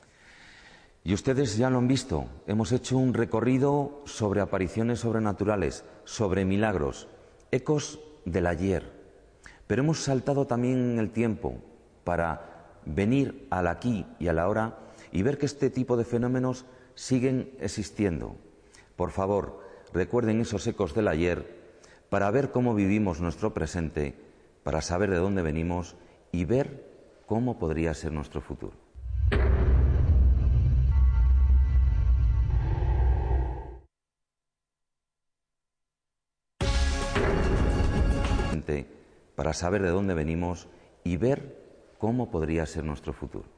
[1.03, 2.27] Y ustedes ya lo han visto.
[2.47, 7.09] Hemos hecho un recorrido sobre apariciones sobrenaturales, sobre milagros,
[7.51, 8.93] ecos del ayer.
[9.67, 11.55] Pero hemos saltado también en el tiempo
[12.05, 14.77] para venir al aquí y a la hora
[15.13, 18.37] y ver que este tipo de fenómenos siguen existiendo.
[18.97, 19.61] Por favor,
[19.93, 21.59] recuerden esos ecos del ayer
[22.09, 24.15] para ver cómo vivimos nuestro presente,
[24.63, 25.97] para saber de dónde venimos
[26.33, 26.85] y ver
[27.27, 28.91] cómo podría ser nuestro futuro.
[39.41, 40.69] para saber de dónde venimos
[41.03, 41.57] y ver
[41.99, 43.49] cómo podría ser nuestro futuro.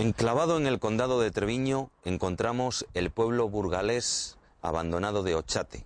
[0.00, 5.84] Enclavado en el condado de Treviño encontramos el pueblo burgalés abandonado de Ochate.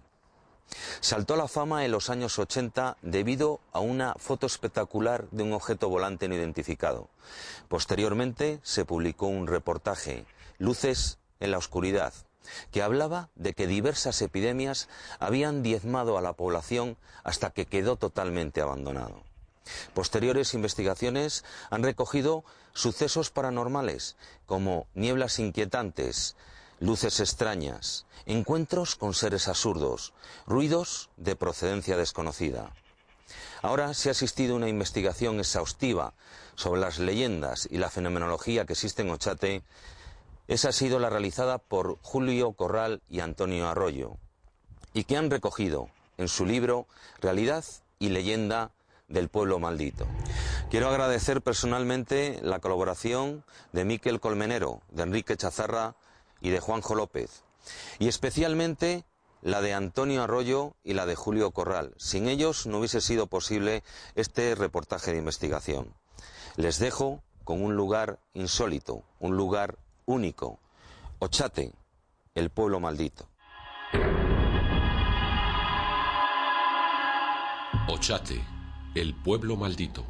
[1.01, 5.53] Saltó a la fama en los años 80 debido a una foto espectacular de un
[5.53, 7.09] objeto volante no identificado.
[7.67, 10.27] Posteriormente se publicó un reportaje,
[10.59, 12.15] Luces en la Oscuridad,
[12.71, 18.61] que hablaba de que diversas epidemias habían diezmado a la población hasta que quedó totalmente
[18.61, 19.34] abandonado.
[19.95, 26.37] Posteriores investigaciones han recogido sucesos paranormales como nieblas inquietantes,
[26.81, 30.13] luces extrañas, encuentros con seres absurdos,
[30.47, 32.73] ruidos de procedencia desconocida.
[33.63, 36.13] Ahora se ha asistido a una investigación exhaustiva
[36.55, 39.63] sobre las leyendas y la fenomenología que existe en Ochate.
[40.47, 44.19] Esa ha sido la realizada por Julio Corral y Antonio Arroyo,
[44.93, 46.87] y que han recogido en su libro
[47.21, 47.65] Realidad
[47.99, 48.71] y leyenda
[49.15, 50.07] del pueblo maldito.
[50.71, 55.95] Quiero agradecer personalmente la colaboración de Miquel Colmenero, de Enrique Chazarra
[56.43, 57.45] y de Juanjo López,
[57.99, 59.05] y especialmente
[59.41, 61.95] la de Antonio Arroyo y la de Julio Corral.
[61.97, 63.83] Sin ellos no hubiese sido posible
[64.17, 65.95] este reportaje de investigación.
[66.57, 70.59] Les dejo con un lugar insólito, un lugar único,
[71.21, 71.73] Ochate,
[72.35, 73.29] el pueblo maldito.
[77.87, 78.45] Ochate,
[78.95, 80.05] el pueblo maldito.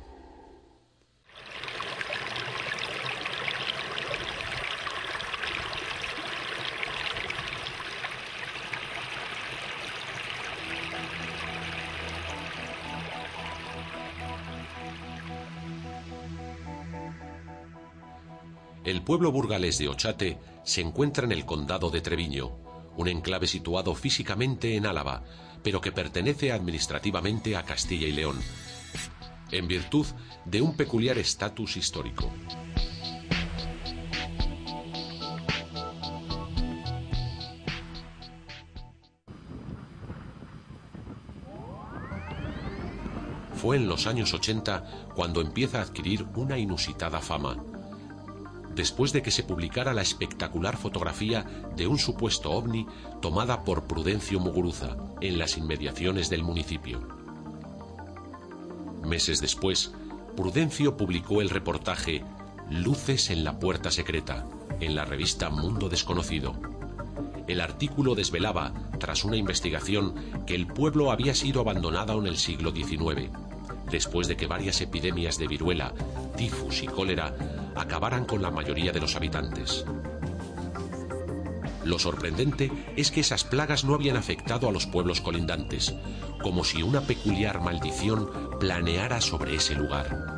[18.84, 22.52] El pueblo burgalés de Ochate se encuentra en el condado de Treviño,
[22.98, 25.24] un enclave situado físicamente en Álava,
[25.62, 28.38] pero que pertenece administrativamente a Castilla y León,
[29.54, 30.06] en virtud
[30.44, 32.30] de un peculiar estatus histórico.
[43.54, 47.56] Fue en los años 80 cuando empieza a adquirir una inusitada fama
[48.74, 51.44] después de que se publicara la espectacular fotografía
[51.76, 52.86] de un supuesto ovni
[53.20, 57.23] tomada por Prudencio Muguruza en las inmediaciones del municipio.
[59.04, 59.92] Meses después,
[60.36, 62.24] Prudencio publicó el reportaje
[62.70, 64.46] Luces en la puerta secreta
[64.80, 66.54] en la revista Mundo Desconocido.
[67.46, 70.14] El artículo desvelaba, tras una investigación,
[70.46, 73.30] que el pueblo había sido abandonado en el siglo XIX,
[73.90, 75.92] después de que varias epidemias de viruela,
[76.36, 77.34] tifus y cólera
[77.76, 79.84] acabaran con la mayoría de los habitantes.
[81.84, 85.94] Lo sorprendente es que esas plagas no habían afectado a los pueblos colindantes,
[86.42, 90.34] como si una peculiar maldición planeara sobre ese lugar.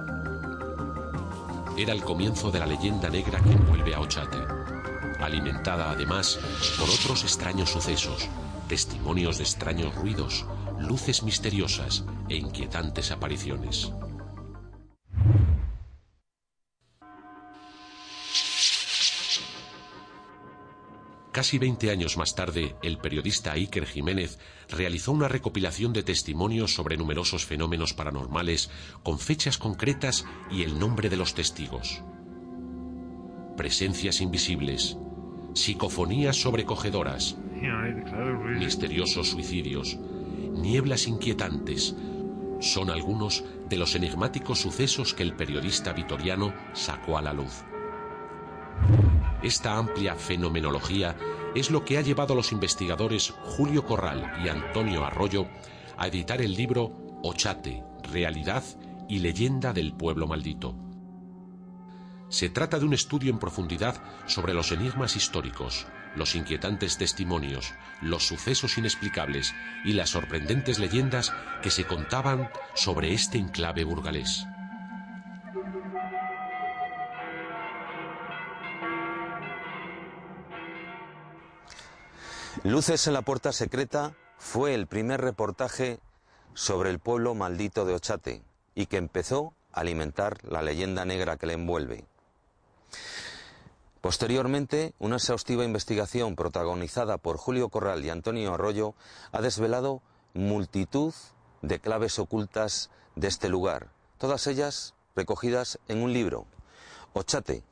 [1.76, 4.38] Era el comienzo de la leyenda negra que envuelve a Ochate,
[5.20, 6.38] alimentada además
[6.78, 8.28] por otros extraños sucesos,
[8.68, 10.46] testimonios de extraños ruidos,
[10.80, 13.92] luces misteriosas e inquietantes apariciones.
[21.36, 24.38] Casi 20 años más tarde, el periodista Iker Jiménez
[24.70, 28.70] realizó una recopilación de testimonios sobre numerosos fenómenos paranormales
[29.02, 32.02] con fechas concretas y el nombre de los testigos.
[33.54, 34.96] Presencias invisibles,
[35.52, 37.36] psicofonías sobrecogedoras,
[38.58, 39.98] misteriosos suicidios,
[40.52, 41.94] nieblas inquietantes,
[42.60, 47.62] son algunos de los enigmáticos sucesos que el periodista vitoriano sacó a la luz.
[49.42, 51.16] Esta amplia fenomenología
[51.54, 55.46] es lo que ha llevado a los investigadores Julio Corral y Antonio Arroyo
[55.96, 58.64] a editar el libro Ochate, Realidad
[59.08, 60.74] y Leyenda del Pueblo Maldito.
[62.28, 68.26] Se trata de un estudio en profundidad sobre los enigmas históricos, los inquietantes testimonios, los
[68.26, 74.46] sucesos inexplicables y las sorprendentes leyendas que se contaban sobre este enclave burgalés.
[82.66, 86.00] Luces en la puerta secreta fue el primer reportaje
[86.52, 88.42] sobre el pueblo maldito de Ochate
[88.74, 92.06] y que empezó a alimentar la leyenda negra que le envuelve.
[94.00, 98.96] Posteriormente, una exhaustiva investigación protagonizada por Julio Corral y Antonio Arroyo
[99.30, 100.02] ha desvelado
[100.34, 101.14] multitud
[101.62, 106.46] de claves ocultas de este lugar, todas ellas recogidas en un libro,
[107.12, 107.62] Ochate,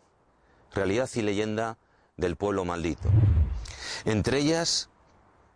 [0.73, 1.79] Realidad y leyenda
[2.17, 3.11] del pueblo maldito.
[4.05, 4.89] Entre ellas,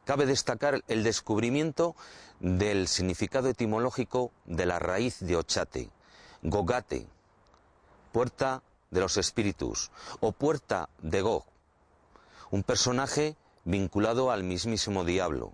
[0.09, 1.95] cabe destacar el descubrimiento
[2.41, 5.91] del significado etimológico de la raíz de Ochate,
[6.41, 7.07] Gogate,
[8.11, 9.91] puerta de los espíritus,
[10.21, 11.45] o puerta de Gog,
[12.51, 13.37] un personaje
[13.67, 15.53] vinculado al mismísimo diablo.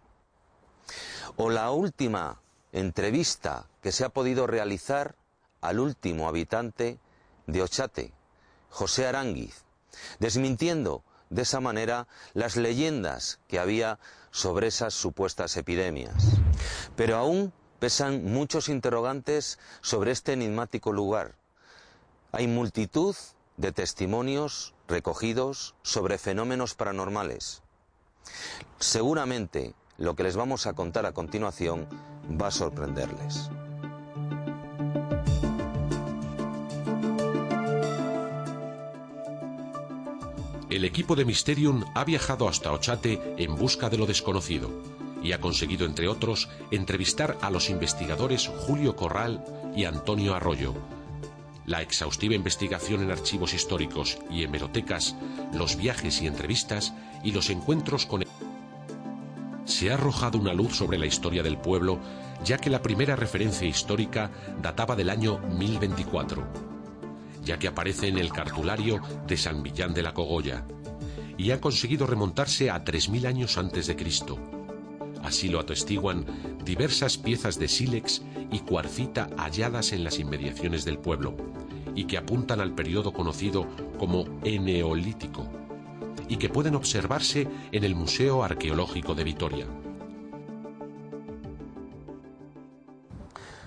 [1.35, 2.41] o la última
[2.71, 5.17] entrevista que se ha podido realizar
[5.63, 7.01] al último habitante
[7.49, 8.13] de Ochate,
[8.71, 9.65] José Aránguiz,
[10.21, 13.99] desmintiendo de esa manera las leyendas que había
[14.35, 16.41] sobre esas supuestas epidemias.
[16.97, 21.37] Pero aún pesan muchos interrogantes sobre este enigmático lugar.
[22.33, 23.15] Hay multitud
[23.57, 27.63] de testimonios recogidos sobre fenómenos paranormales.
[28.81, 31.87] Seguramente lo que les vamos a contar a continuación
[32.29, 33.51] va a sorprenderles.
[40.75, 44.73] El equipo de Mysterium ha viajado hasta Ochate en busca de lo desconocido
[45.23, 49.45] y ha conseguido, entre otros, entrevistar a los investigadores Julio Corral
[49.77, 50.75] y Antonio Arroyo.
[51.65, 55.15] La exhaustiva investigación en archivos históricos y hemerotecas,
[55.53, 58.25] los viajes y entrevistas y los encuentros con
[59.67, 62.01] se ha arrojado una luz sobre la historia del pueblo,
[62.45, 66.74] ya que la primera referencia histórica databa del año 1024,
[67.45, 70.65] ya que aparece en el cartulario de San Millán de la Cogolla,
[71.37, 74.39] y ha conseguido remontarse a 3.000 años antes de Cristo.
[75.23, 76.25] Así lo atestiguan
[76.65, 81.37] diversas piezas de sílex y cuarcita halladas en las inmediaciones del pueblo,
[81.95, 83.67] y que apuntan al periodo conocido
[83.99, 85.49] como Eneolítico
[86.29, 89.67] y que pueden observarse en el Museo Arqueológico de Vitoria.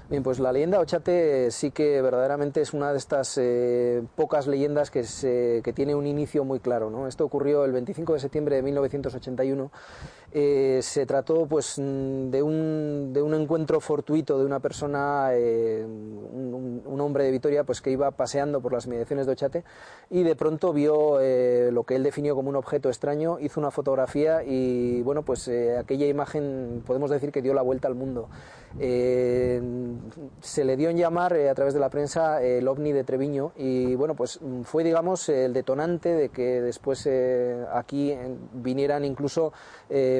[0.10, 4.90] Bien, pues la leyenda Ochate sí que verdaderamente es una de estas eh, pocas leyendas
[4.90, 5.04] que,
[5.62, 6.90] que, tiene un inicio muy claro.
[6.90, 7.08] ¿no?
[7.08, 9.70] Esto ocurrió el 25 de septiembre de 1981
[10.34, 15.86] eh, se trató pues mm, de un, de un, encuentro fortuito de una persona, eh,
[15.86, 19.64] un, hombre de Vitoria, pues que iba paseando por las mediaciones de Ochate
[20.10, 23.72] y de pronto vio eh, lo que él definió como un objeto extraño, hizo una
[23.72, 25.50] fotografía y bueno, pues
[25.80, 28.30] aquella imagen podemos decir que dio la vuelta al mundo.
[30.42, 33.96] Se le dio en llamar a través de la prensa el ovni de Treviño y
[33.96, 37.08] bueno, pues fue digamos el detonante de que después
[37.74, 38.16] aquí
[38.54, 39.54] vinieran incluso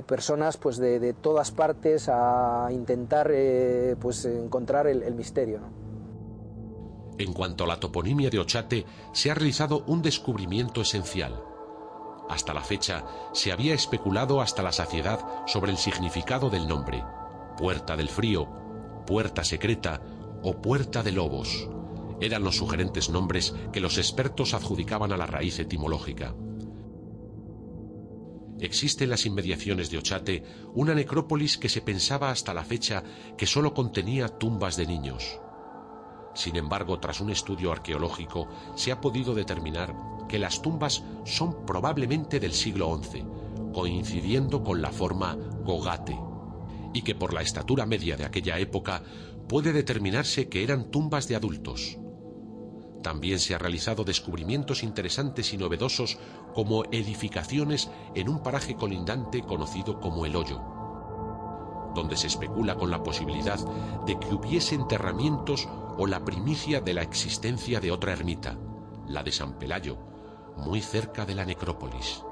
[0.06, 5.60] personas pues de, todas partes a intentar eh, pues encontrar el, misterio.
[7.18, 11.42] En cuanto a la toponimia de Ochate, se ha realizado un descubrimiento esencial.
[12.30, 13.04] Hasta la fecha
[13.34, 17.04] se había especulado hasta la saciedad sobre el significado del nombre,
[17.58, 18.48] Puerta del Frío,
[19.08, 20.04] Puerta Secreta
[20.44, 21.68] o Puerta de Lobos.
[22.22, 26.36] Eran los sugerentes nombres que los expertos adjudicaban a la raíz etimológica
[28.60, 30.44] existe en las inmediaciones de Ochate
[30.74, 33.04] una necrópolis que se pensaba hasta la fecha
[33.38, 35.40] que sólo contenía tumbas de niños.
[36.34, 39.96] Sin embargo, tras un estudio arqueológico, se ha podido determinar
[40.30, 43.26] que las tumbas son probablemente del siglo XI,
[43.74, 46.18] coincidiendo con la forma gogate,
[46.98, 49.04] y que por la estatura media de aquella época
[49.48, 52.00] puede determinarse que eran tumbas de adultos.
[53.04, 56.18] También se han realizado descubrimientos interesantes y novedosos
[56.56, 60.60] como edificaciones en un paraje colindante conocido como El Hoyo,
[61.94, 63.60] donde se especula con la posibilidad
[64.08, 65.70] de que hubiese enterramientos
[66.00, 68.58] o la primicia de la existencia de otra ermita,
[69.06, 70.00] la de San Pelayo,
[70.58, 72.24] muy cerca de la necrópolis.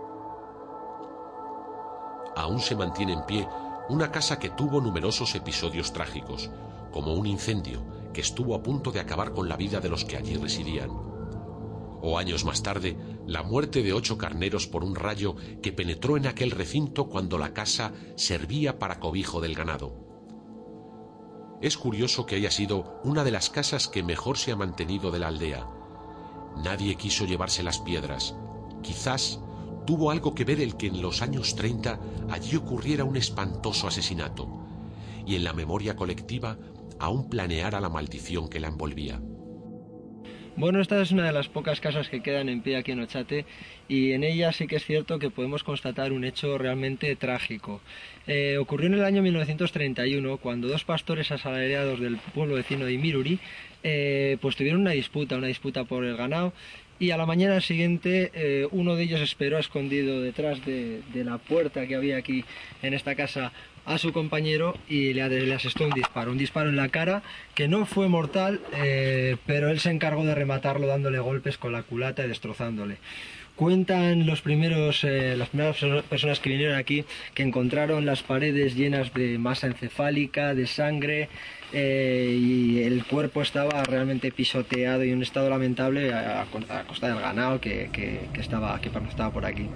[2.36, 3.48] Aún se mantiene en pie
[3.90, 6.50] una casa que tuvo numerosos episodios trágicos,
[6.92, 7.84] como un incendio
[8.14, 10.90] que estuvo a punto de acabar con la vida de los que allí residían.
[12.02, 16.28] O años más tarde, la muerte de ocho carneros por un rayo que penetró en
[16.28, 20.06] aquel recinto cuando la casa servía para cobijo del ganado.
[21.62, 25.20] Es curioso que haya sido una de las casas que mejor se ha mantenido de
[25.20, 25.68] la aldea.
[26.64, 28.36] Nadie quiso llevarse las piedras.
[28.82, 29.40] Quizás
[29.86, 34.48] tuvo algo que ver el que en los años 30 allí ocurriera un espantoso asesinato.
[35.26, 36.58] Y en la memoria colectiva
[37.00, 39.20] aún planeara la maldición que la envolvía.
[40.58, 43.46] Bueno, esta es una de las pocas casas que quedan en pie aquí en Ochate
[43.90, 47.82] y en ella sí que es cierto que podemos constatar un hecho realmente trágico.
[48.26, 53.38] Eh, ocurrió en el año 1931 cuando dos pastores asalariados del pueblo vecino de Imiruri
[53.84, 56.54] eh, pues tuvieron una disputa, una disputa por el ganado
[57.00, 61.88] y a la mañana siguiente eh, uno de ellos esperó escondido detrás de, la puerta
[61.88, 62.46] que había aquí
[62.82, 63.52] en esta casa
[63.86, 67.22] a su compañero y le, asestó un disparo, un disparo en la cara
[67.54, 71.84] que no fue mortal, eh, pero él se encargó de rematarlo dándole golpes con la
[71.84, 72.98] culata y destrozándole.
[73.56, 75.78] Cuentan los primeros, eh, las primeras
[76.10, 81.30] personas que vinieron aquí que encontraron las paredes llenas de masa encefálica, de sangre,
[81.72, 86.46] eh, y el cuerpo estaba realmente pisoteado y en un estado lamentable a,
[86.88, 89.70] costa del ganado que, que, estaba, que estaba por aquí.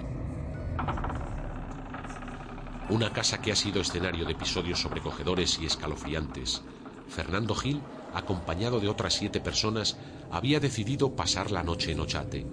[2.90, 6.62] una casa que ha sido escenario de episodios sobrecogedores y escalofriantes.
[7.08, 7.80] Fernando Gil,
[8.14, 9.96] acompañado de otras siete personas,
[10.30, 12.46] había decidido pasar la noche en Ochate.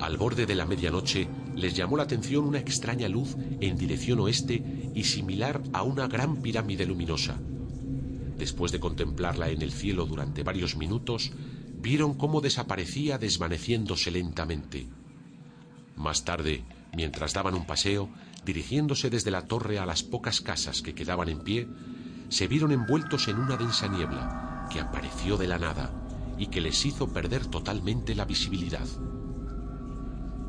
[0.00, 4.90] Al borde de la medianoche les llamó la atención una extraña luz en dirección oeste
[4.94, 7.38] y similar a una gran pirámide luminosa.
[8.38, 11.32] Después de contemplarla en el cielo durante varios minutos,
[11.82, 14.86] vieron cómo desaparecía desvaneciéndose lentamente.
[15.96, 16.64] Más tarde,
[16.96, 18.08] mientras daban un paseo,
[18.46, 21.68] dirigiéndose desde la torre a las pocas casas que quedaban en pie,
[22.30, 25.92] se vieron envueltos en una densa niebla que apareció de la nada
[26.38, 28.88] y que les hizo perder totalmente la visibilidad.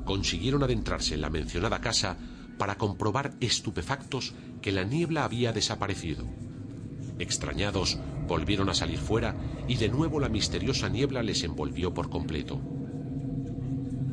[0.05, 2.17] Consiguieron adentrarse en la mencionada casa
[2.57, 6.25] para comprobar estupefactos que la niebla había desaparecido.
[7.19, 9.35] Extrañados, volvieron a salir fuera
[9.67, 12.59] y de nuevo la misteriosa niebla les envolvió por completo.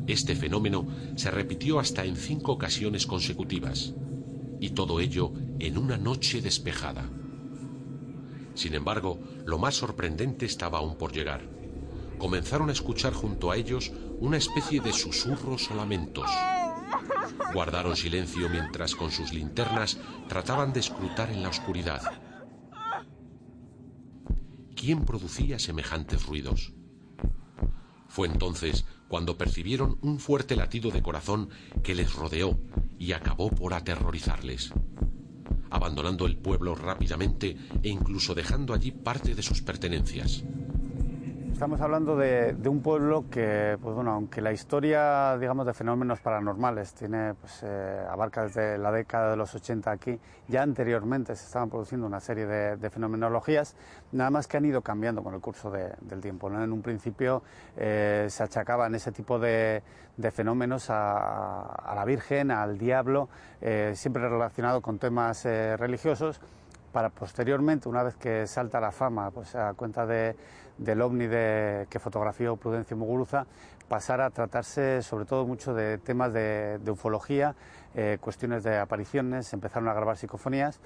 [0.07, 3.93] Este fenómeno se repitió hasta en cinco ocasiones consecutivas,
[4.59, 7.09] y todo ello en una noche despejada.
[8.55, 11.58] Sin embargo, lo más sorprendente estaba aún por llegar.
[12.19, 16.29] Comenzaron a escuchar junto a ellos una especie de susurros o lamentos.
[17.53, 19.97] Guardaron silencio mientras con sus linternas
[20.27, 22.01] trataban de escrutar en la oscuridad.
[24.75, 26.73] ¿Quién producía semejantes ruidos?
[28.09, 31.49] Fue entonces cuando percibieron un fuerte latido de corazón
[31.83, 32.59] que les rodeó
[32.97, 34.73] y acabó por aterrorizarles,
[35.69, 40.43] abandonando el pueblo rápidamente e incluso dejando allí parte de sus pertenencias.
[41.51, 46.93] Estamos hablando de, un pueblo que, pues bueno, aunque la historia, digamos, de fenómenos paranormales
[46.93, 51.69] tiene, pues, eh, abarca desde la década de los 80 aquí, ya anteriormente se estaban
[51.69, 53.75] produciendo una serie de, fenomenologías,
[54.13, 56.47] nada más que han ido cambiando con el curso del tiempo.
[56.47, 57.43] En un principio
[57.75, 59.83] eh, se achacaban ese tipo de,
[60.31, 63.27] fenómenos a, la Virgen, al diablo,
[63.59, 66.39] eh, siempre relacionado con temas religiosos,
[66.91, 70.35] para posteriormente, una vez que salta la fama, pues a cuenta de
[70.79, 73.45] del ovni de, que fotografió Prudencio Muguruza
[73.87, 77.55] pasar a tratarse sobre todo mucho de temas de, ufología,
[77.95, 80.79] eh, cuestiones de apariciones, empezaron a grabar psicofonías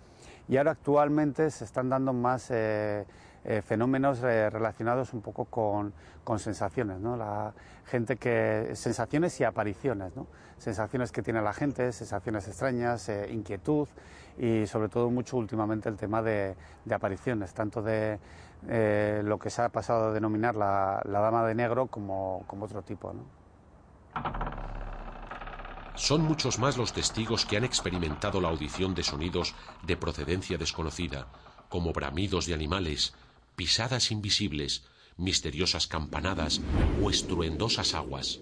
[0.47, 3.05] y ahora actualmente se están dando más eh,
[3.45, 7.17] eh, fenómenos relacionados un poco con, con, sensaciones, ¿no?
[7.17, 7.53] La
[7.85, 10.27] gente que sensaciones y apariciones, ¿no?
[10.57, 13.89] Sensaciones que tiene la gente, sensaciones extrañas, inquietud
[14.37, 16.55] y sobre todo mucho últimamente el tema de,
[16.89, 18.19] apariciones, tanto de
[18.67, 23.13] eh, lo que se ha pasado a denominar la, dama de negro como, otro tipo.
[25.95, 29.53] Son muchos más los testigos que han experimentado la audición de sonidos
[29.83, 31.27] de procedencia desconocida,
[31.69, 33.13] como bramidos de animales,
[33.55, 34.85] pisadas invisibles,
[35.17, 36.61] misteriosas campanadas
[37.03, 38.41] o estruendosas aguas,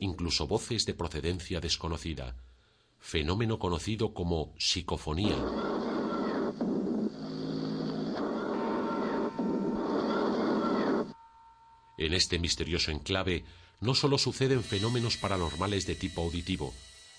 [0.00, 2.36] incluso voces de procedencia desconocida,
[3.00, 5.36] fenómeno conocido como psicofonía
[11.98, 13.44] En este misterioso enclave
[13.80, 16.74] no solo suceden fenómenos paranormales de tipo auditivo,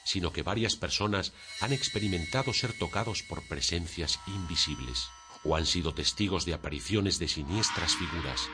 [0.06, 5.08] sino que varias personas han experimentado ser tocados por presencias invisibles
[5.44, 8.50] o han sido testigos de apariciones de siniestras figuras.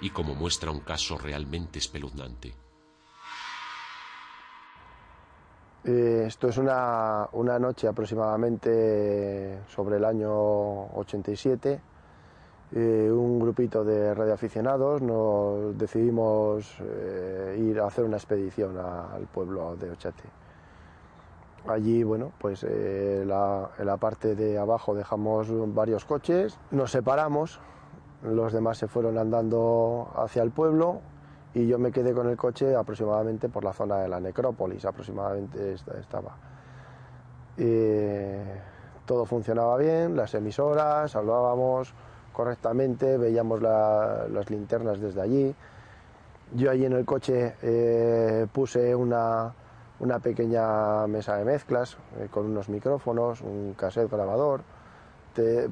[0.00, 2.54] Y como muestra un caso realmente espeluznante.
[5.84, 10.32] Eh, esto es una, una noche aproximadamente sobre el año
[10.96, 11.80] 87
[12.70, 19.74] eh, un grupito de radioaficionados nos decidimos eh, ir a hacer una expedición al pueblo
[19.76, 20.24] de Ochate.
[21.66, 23.28] Allí, bueno, pues eh, en
[23.86, 27.58] la parte de abajo dejamos varios coches, nos separamos,
[28.22, 31.00] los demás se fueron andando hacia el pueblo
[31.54, 35.74] y yo me quedé con el coche aproximadamente por la zona de la necrópolis, aproximadamente
[35.74, 36.36] estaba.
[39.06, 41.94] todo funcionaba bien, las emisoras, hablábamos,
[42.38, 45.54] correctamente, veíamos las linternas desde allí.
[46.54, 49.52] Yo allí en el coche eh, puse una,
[50.22, 54.62] pequeña mesa de mezclas eh, con unos micrófonos, un cassette grabador,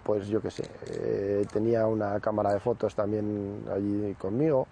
[0.02, 4.66] pues yo qué sé, eh, tenía una cámara de fotos también allí conmigo.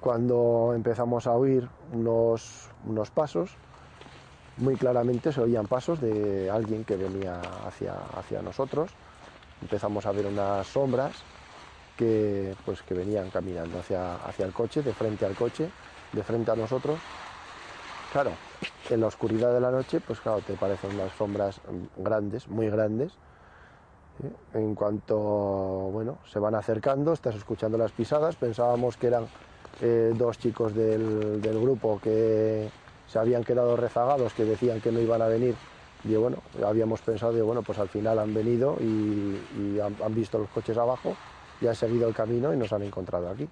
[0.00, 3.56] Cuando empezamos a oír unos, unos pasos,
[4.56, 8.92] muy claramente se oían pasos de alguien que venía hacia, hacia nosotros
[9.62, 11.24] empezamos a ver unas sombras
[11.96, 15.68] que, pues, que venían caminando hacia, hacia el coche, de frente al coche,
[16.12, 16.98] de frente a nosotros.
[18.12, 18.30] Claro,
[18.88, 21.60] en la oscuridad de la noche, pues claro, te parecen unas sombras
[21.96, 23.12] grandes, muy grandes.
[24.54, 29.26] En cuanto, bueno, se van acercando, estás escuchando las pisadas, pensábamos que eran
[29.80, 32.68] eh, dos chicos del, grupo que,
[33.06, 35.54] se habían quedado rezagados que decían que no iban a venir.
[36.04, 40.38] Y bueno, habíamos pensado, de, bueno, pues al final han venido y, han, han, visto
[40.38, 41.16] los coches abajo
[41.60, 43.48] y han seguido el camino y nos han encontrado aquí.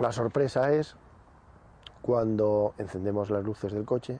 [0.00, 0.96] La sorpresa es
[2.02, 4.18] cuando encendemos las luces del coche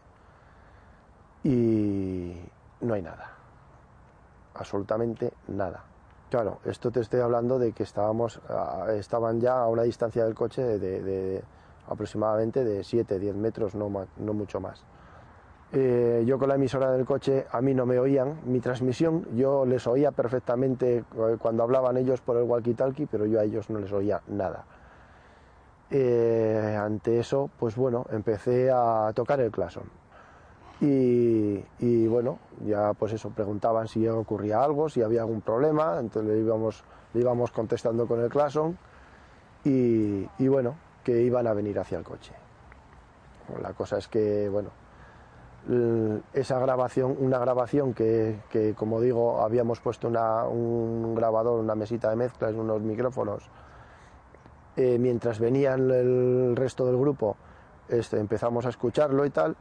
[1.45, 2.35] y
[2.81, 3.33] no hay nada,
[4.55, 5.85] absolutamente nada.
[6.31, 8.41] Claro, esto te estoy hablando de que estábamos,
[8.91, 11.43] estaban ya a una distancia del coche de,
[11.89, 14.85] aproximadamente de 7, 10 metros, no, no mucho más.
[15.73, 19.67] Eh, yo con la emisora del coche a mí no me oían mi transmisión, yo
[19.67, 21.05] les oía perfectamente
[21.39, 24.65] cuando hablaban ellos por el walkie-talkie, pero yo a ellos no les oía nada.
[25.91, 29.85] Eh, ante eso, pues bueno, empecé a tocar el claxon.
[30.81, 36.39] Y, bueno, ya pues eso, preguntaban si ocurría algo, si había algún problema, entonces le
[36.39, 38.79] íbamos, le íbamos contestando con el claxon
[39.65, 42.33] y, bueno, que iban a venir hacia el coche.
[43.61, 44.71] La cosa es que, bueno,
[46.33, 52.11] esa grabación, una grabación que, que como digo, habíamos puesto una, un grabador, una mesita
[52.11, 53.51] de mezclas, unos micrófonos,
[54.77, 57.37] eh, mientras venían el resto del grupo,
[57.89, 59.57] este, empezamos a escucharlo y tal,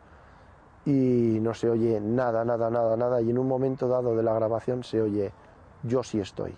[0.88, 4.34] y no se oye nada, nada, nada, nada, y en un momento dado de la
[4.34, 5.34] grabación se oye,
[5.84, 6.56] yo sí estoy.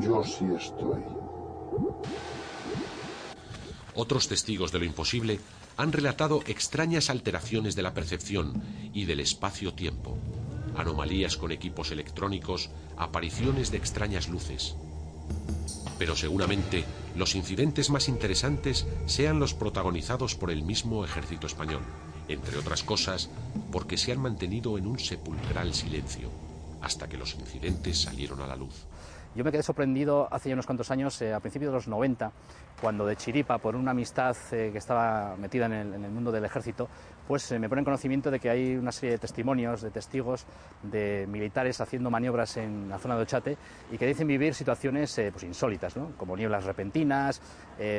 [0.00, 1.02] Yo sí estoy.
[3.94, 5.40] Otros testigos de lo imposible
[5.76, 8.54] han relatado extrañas alteraciones de la percepción
[8.94, 10.16] y del espacio-tiempo,
[10.74, 14.74] anomalías con equipos electrónicos, apariciones de extrañas luces.
[15.98, 16.84] Pero seguramente
[17.14, 21.82] los incidentes más interesantes sean los protagonizados por el mismo ejército español,
[22.28, 23.30] entre otras cosas
[23.70, 26.30] porque se han mantenido en un sepulcral silencio
[26.80, 28.74] hasta que los incidentes salieron a la luz.
[29.34, 32.32] Yo me quedé sorprendido hace ya unos cuantos años, eh, a principios de los 90,
[32.80, 36.88] cuando de Chiripa, por una amistad eh, que estaba metida en el, mundo del ejército,
[37.26, 40.46] pues eh, me pone en conocimiento de que hay una serie de testimonios, de testigos,
[40.82, 43.58] de militares haciendo maniobras en la zona de Ochate
[43.92, 46.12] y que dicen vivir situaciones pues insólitas, ¿no?
[46.16, 47.40] como nieblas repentinas,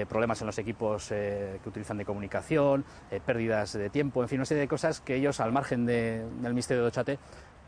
[0.07, 2.83] problemas en los equipos que utilizan de comunicación,
[3.25, 6.83] pérdidas de tiempo, en fin, una serie de cosas que ellos, al margen del Ministerio
[6.83, 7.19] de Ochate,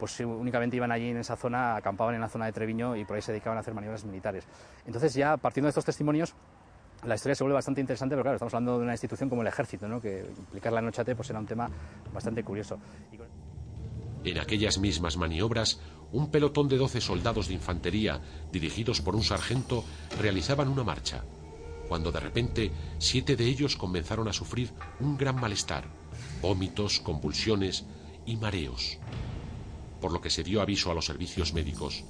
[0.02, 3.16] pues únicamente iban allí en esa zona, acampaban en la zona de Treviño y por
[3.16, 4.46] ahí se dedicaban a hacer maniobras militares.
[4.88, 6.34] Entonces ya partiendo de estos testimonios,
[7.06, 9.48] la historia se vuelve bastante interesante, pero claro, estamos hablando de una institución como el
[9.48, 10.02] ejército, ¿no?
[10.02, 11.70] que implicarla en Ochate pues era un tema
[12.12, 12.80] bastante curioso.
[14.24, 15.80] En aquellas mismas maniobras,
[16.12, 18.22] un pelotón de 12 soldados de infantería,
[18.52, 19.84] dirigidos por un sargento,
[20.20, 21.24] realizaban una marcha,
[21.88, 25.84] cuando de repente siete de ellos comenzaron a sufrir un gran malestar,
[26.42, 27.86] vómitos, convulsiones
[28.26, 28.98] y mareos
[30.02, 32.04] por lo que se dio aviso a los servicios médicos.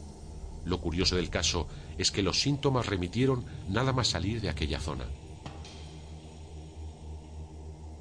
[0.65, 1.67] Lo curioso del caso
[1.97, 5.05] es que los síntomas remitieron nada más salir de aquella zona.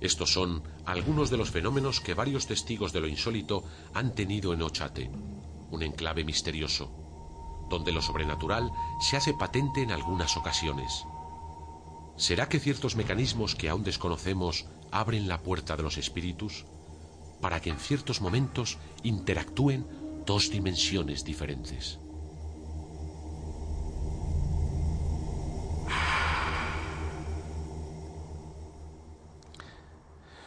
[0.01, 4.63] Estos son algunos de los fenómenos que varios testigos de lo insólito han tenido en
[4.63, 5.11] Ochate,
[5.71, 6.91] un enclave misterioso,
[7.69, 8.71] donde lo sobrenatural
[9.01, 11.05] se hace patente en algunas ocasiones.
[12.17, 16.65] ¿Será que ciertos mecanismos que aún desconocemos abren la puerta de los espíritus?
[17.41, 19.87] Para que en ciertos momentos interactúen
[20.27, 21.99] dos dimensiones diferentes.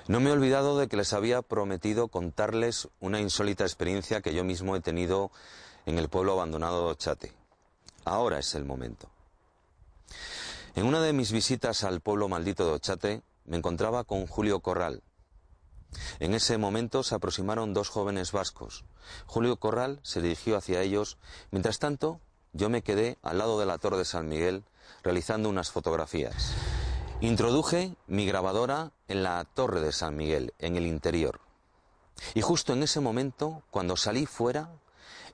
[0.08, 4.44] No me he olvidado de que les había prometido contarles una insólita experiencia que yo
[4.44, 5.32] mismo he tenido
[5.86, 7.34] en el pueblo abandonado de Ochate.
[8.04, 9.10] Ahora es el momento.
[10.76, 15.02] En una de mis visitas al pueblo maldito de Ochate me encontraba con Julio Corral,
[16.20, 18.86] en ese momento se aproximaron dos jóvenes vascos.
[19.26, 21.18] Julio Corral se dirigió hacia ellos.
[21.52, 22.20] Mientras tanto,
[22.54, 24.64] yo me quedé al lado de la Torre de San Miguel
[25.04, 26.54] realizando unas fotografías.
[27.22, 31.40] Introduje mi grabadora en la Torre de San Miguel, en el interior.
[32.34, 34.70] Y justo en ese momento, cuando salí fuera,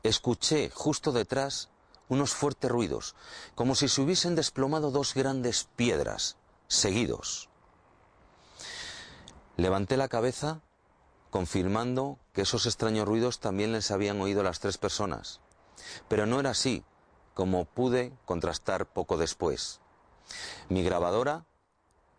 [0.04, 1.70] escuché justo detrás
[2.08, 3.16] unos fuertes ruidos,
[3.56, 6.38] como si se hubiesen desplomado dos grandes piedras,
[6.68, 7.49] seguidos.
[9.60, 10.62] Levanté la cabeza
[11.32, 15.42] confirmando que esos extraños ruidos también les habían oído las tres personas.
[16.08, 16.86] Pero no era así,
[17.34, 19.82] como pude contrastar poco después.
[20.70, 21.44] Mi grabadora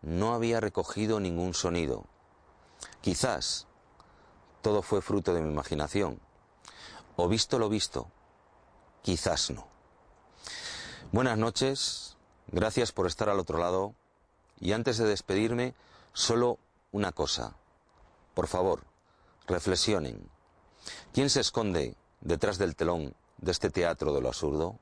[0.03, 2.05] no había recogido ningún sonido.
[3.01, 3.65] Quizás
[4.61, 6.19] todo fue fruto de mi imaginación.
[7.15, 8.07] O visto lo visto,
[9.01, 9.67] quizás no.
[11.11, 12.17] Buenas noches,
[12.51, 13.95] gracias por estar al otro lado
[14.59, 15.73] y antes de despedirme,
[16.13, 16.59] solo
[16.91, 17.55] una cosa.
[18.33, 18.83] Por favor,
[19.47, 20.29] reflexionen.
[21.13, 24.79] ¿Quién se esconde detrás del telón de este teatro de lo absurdo?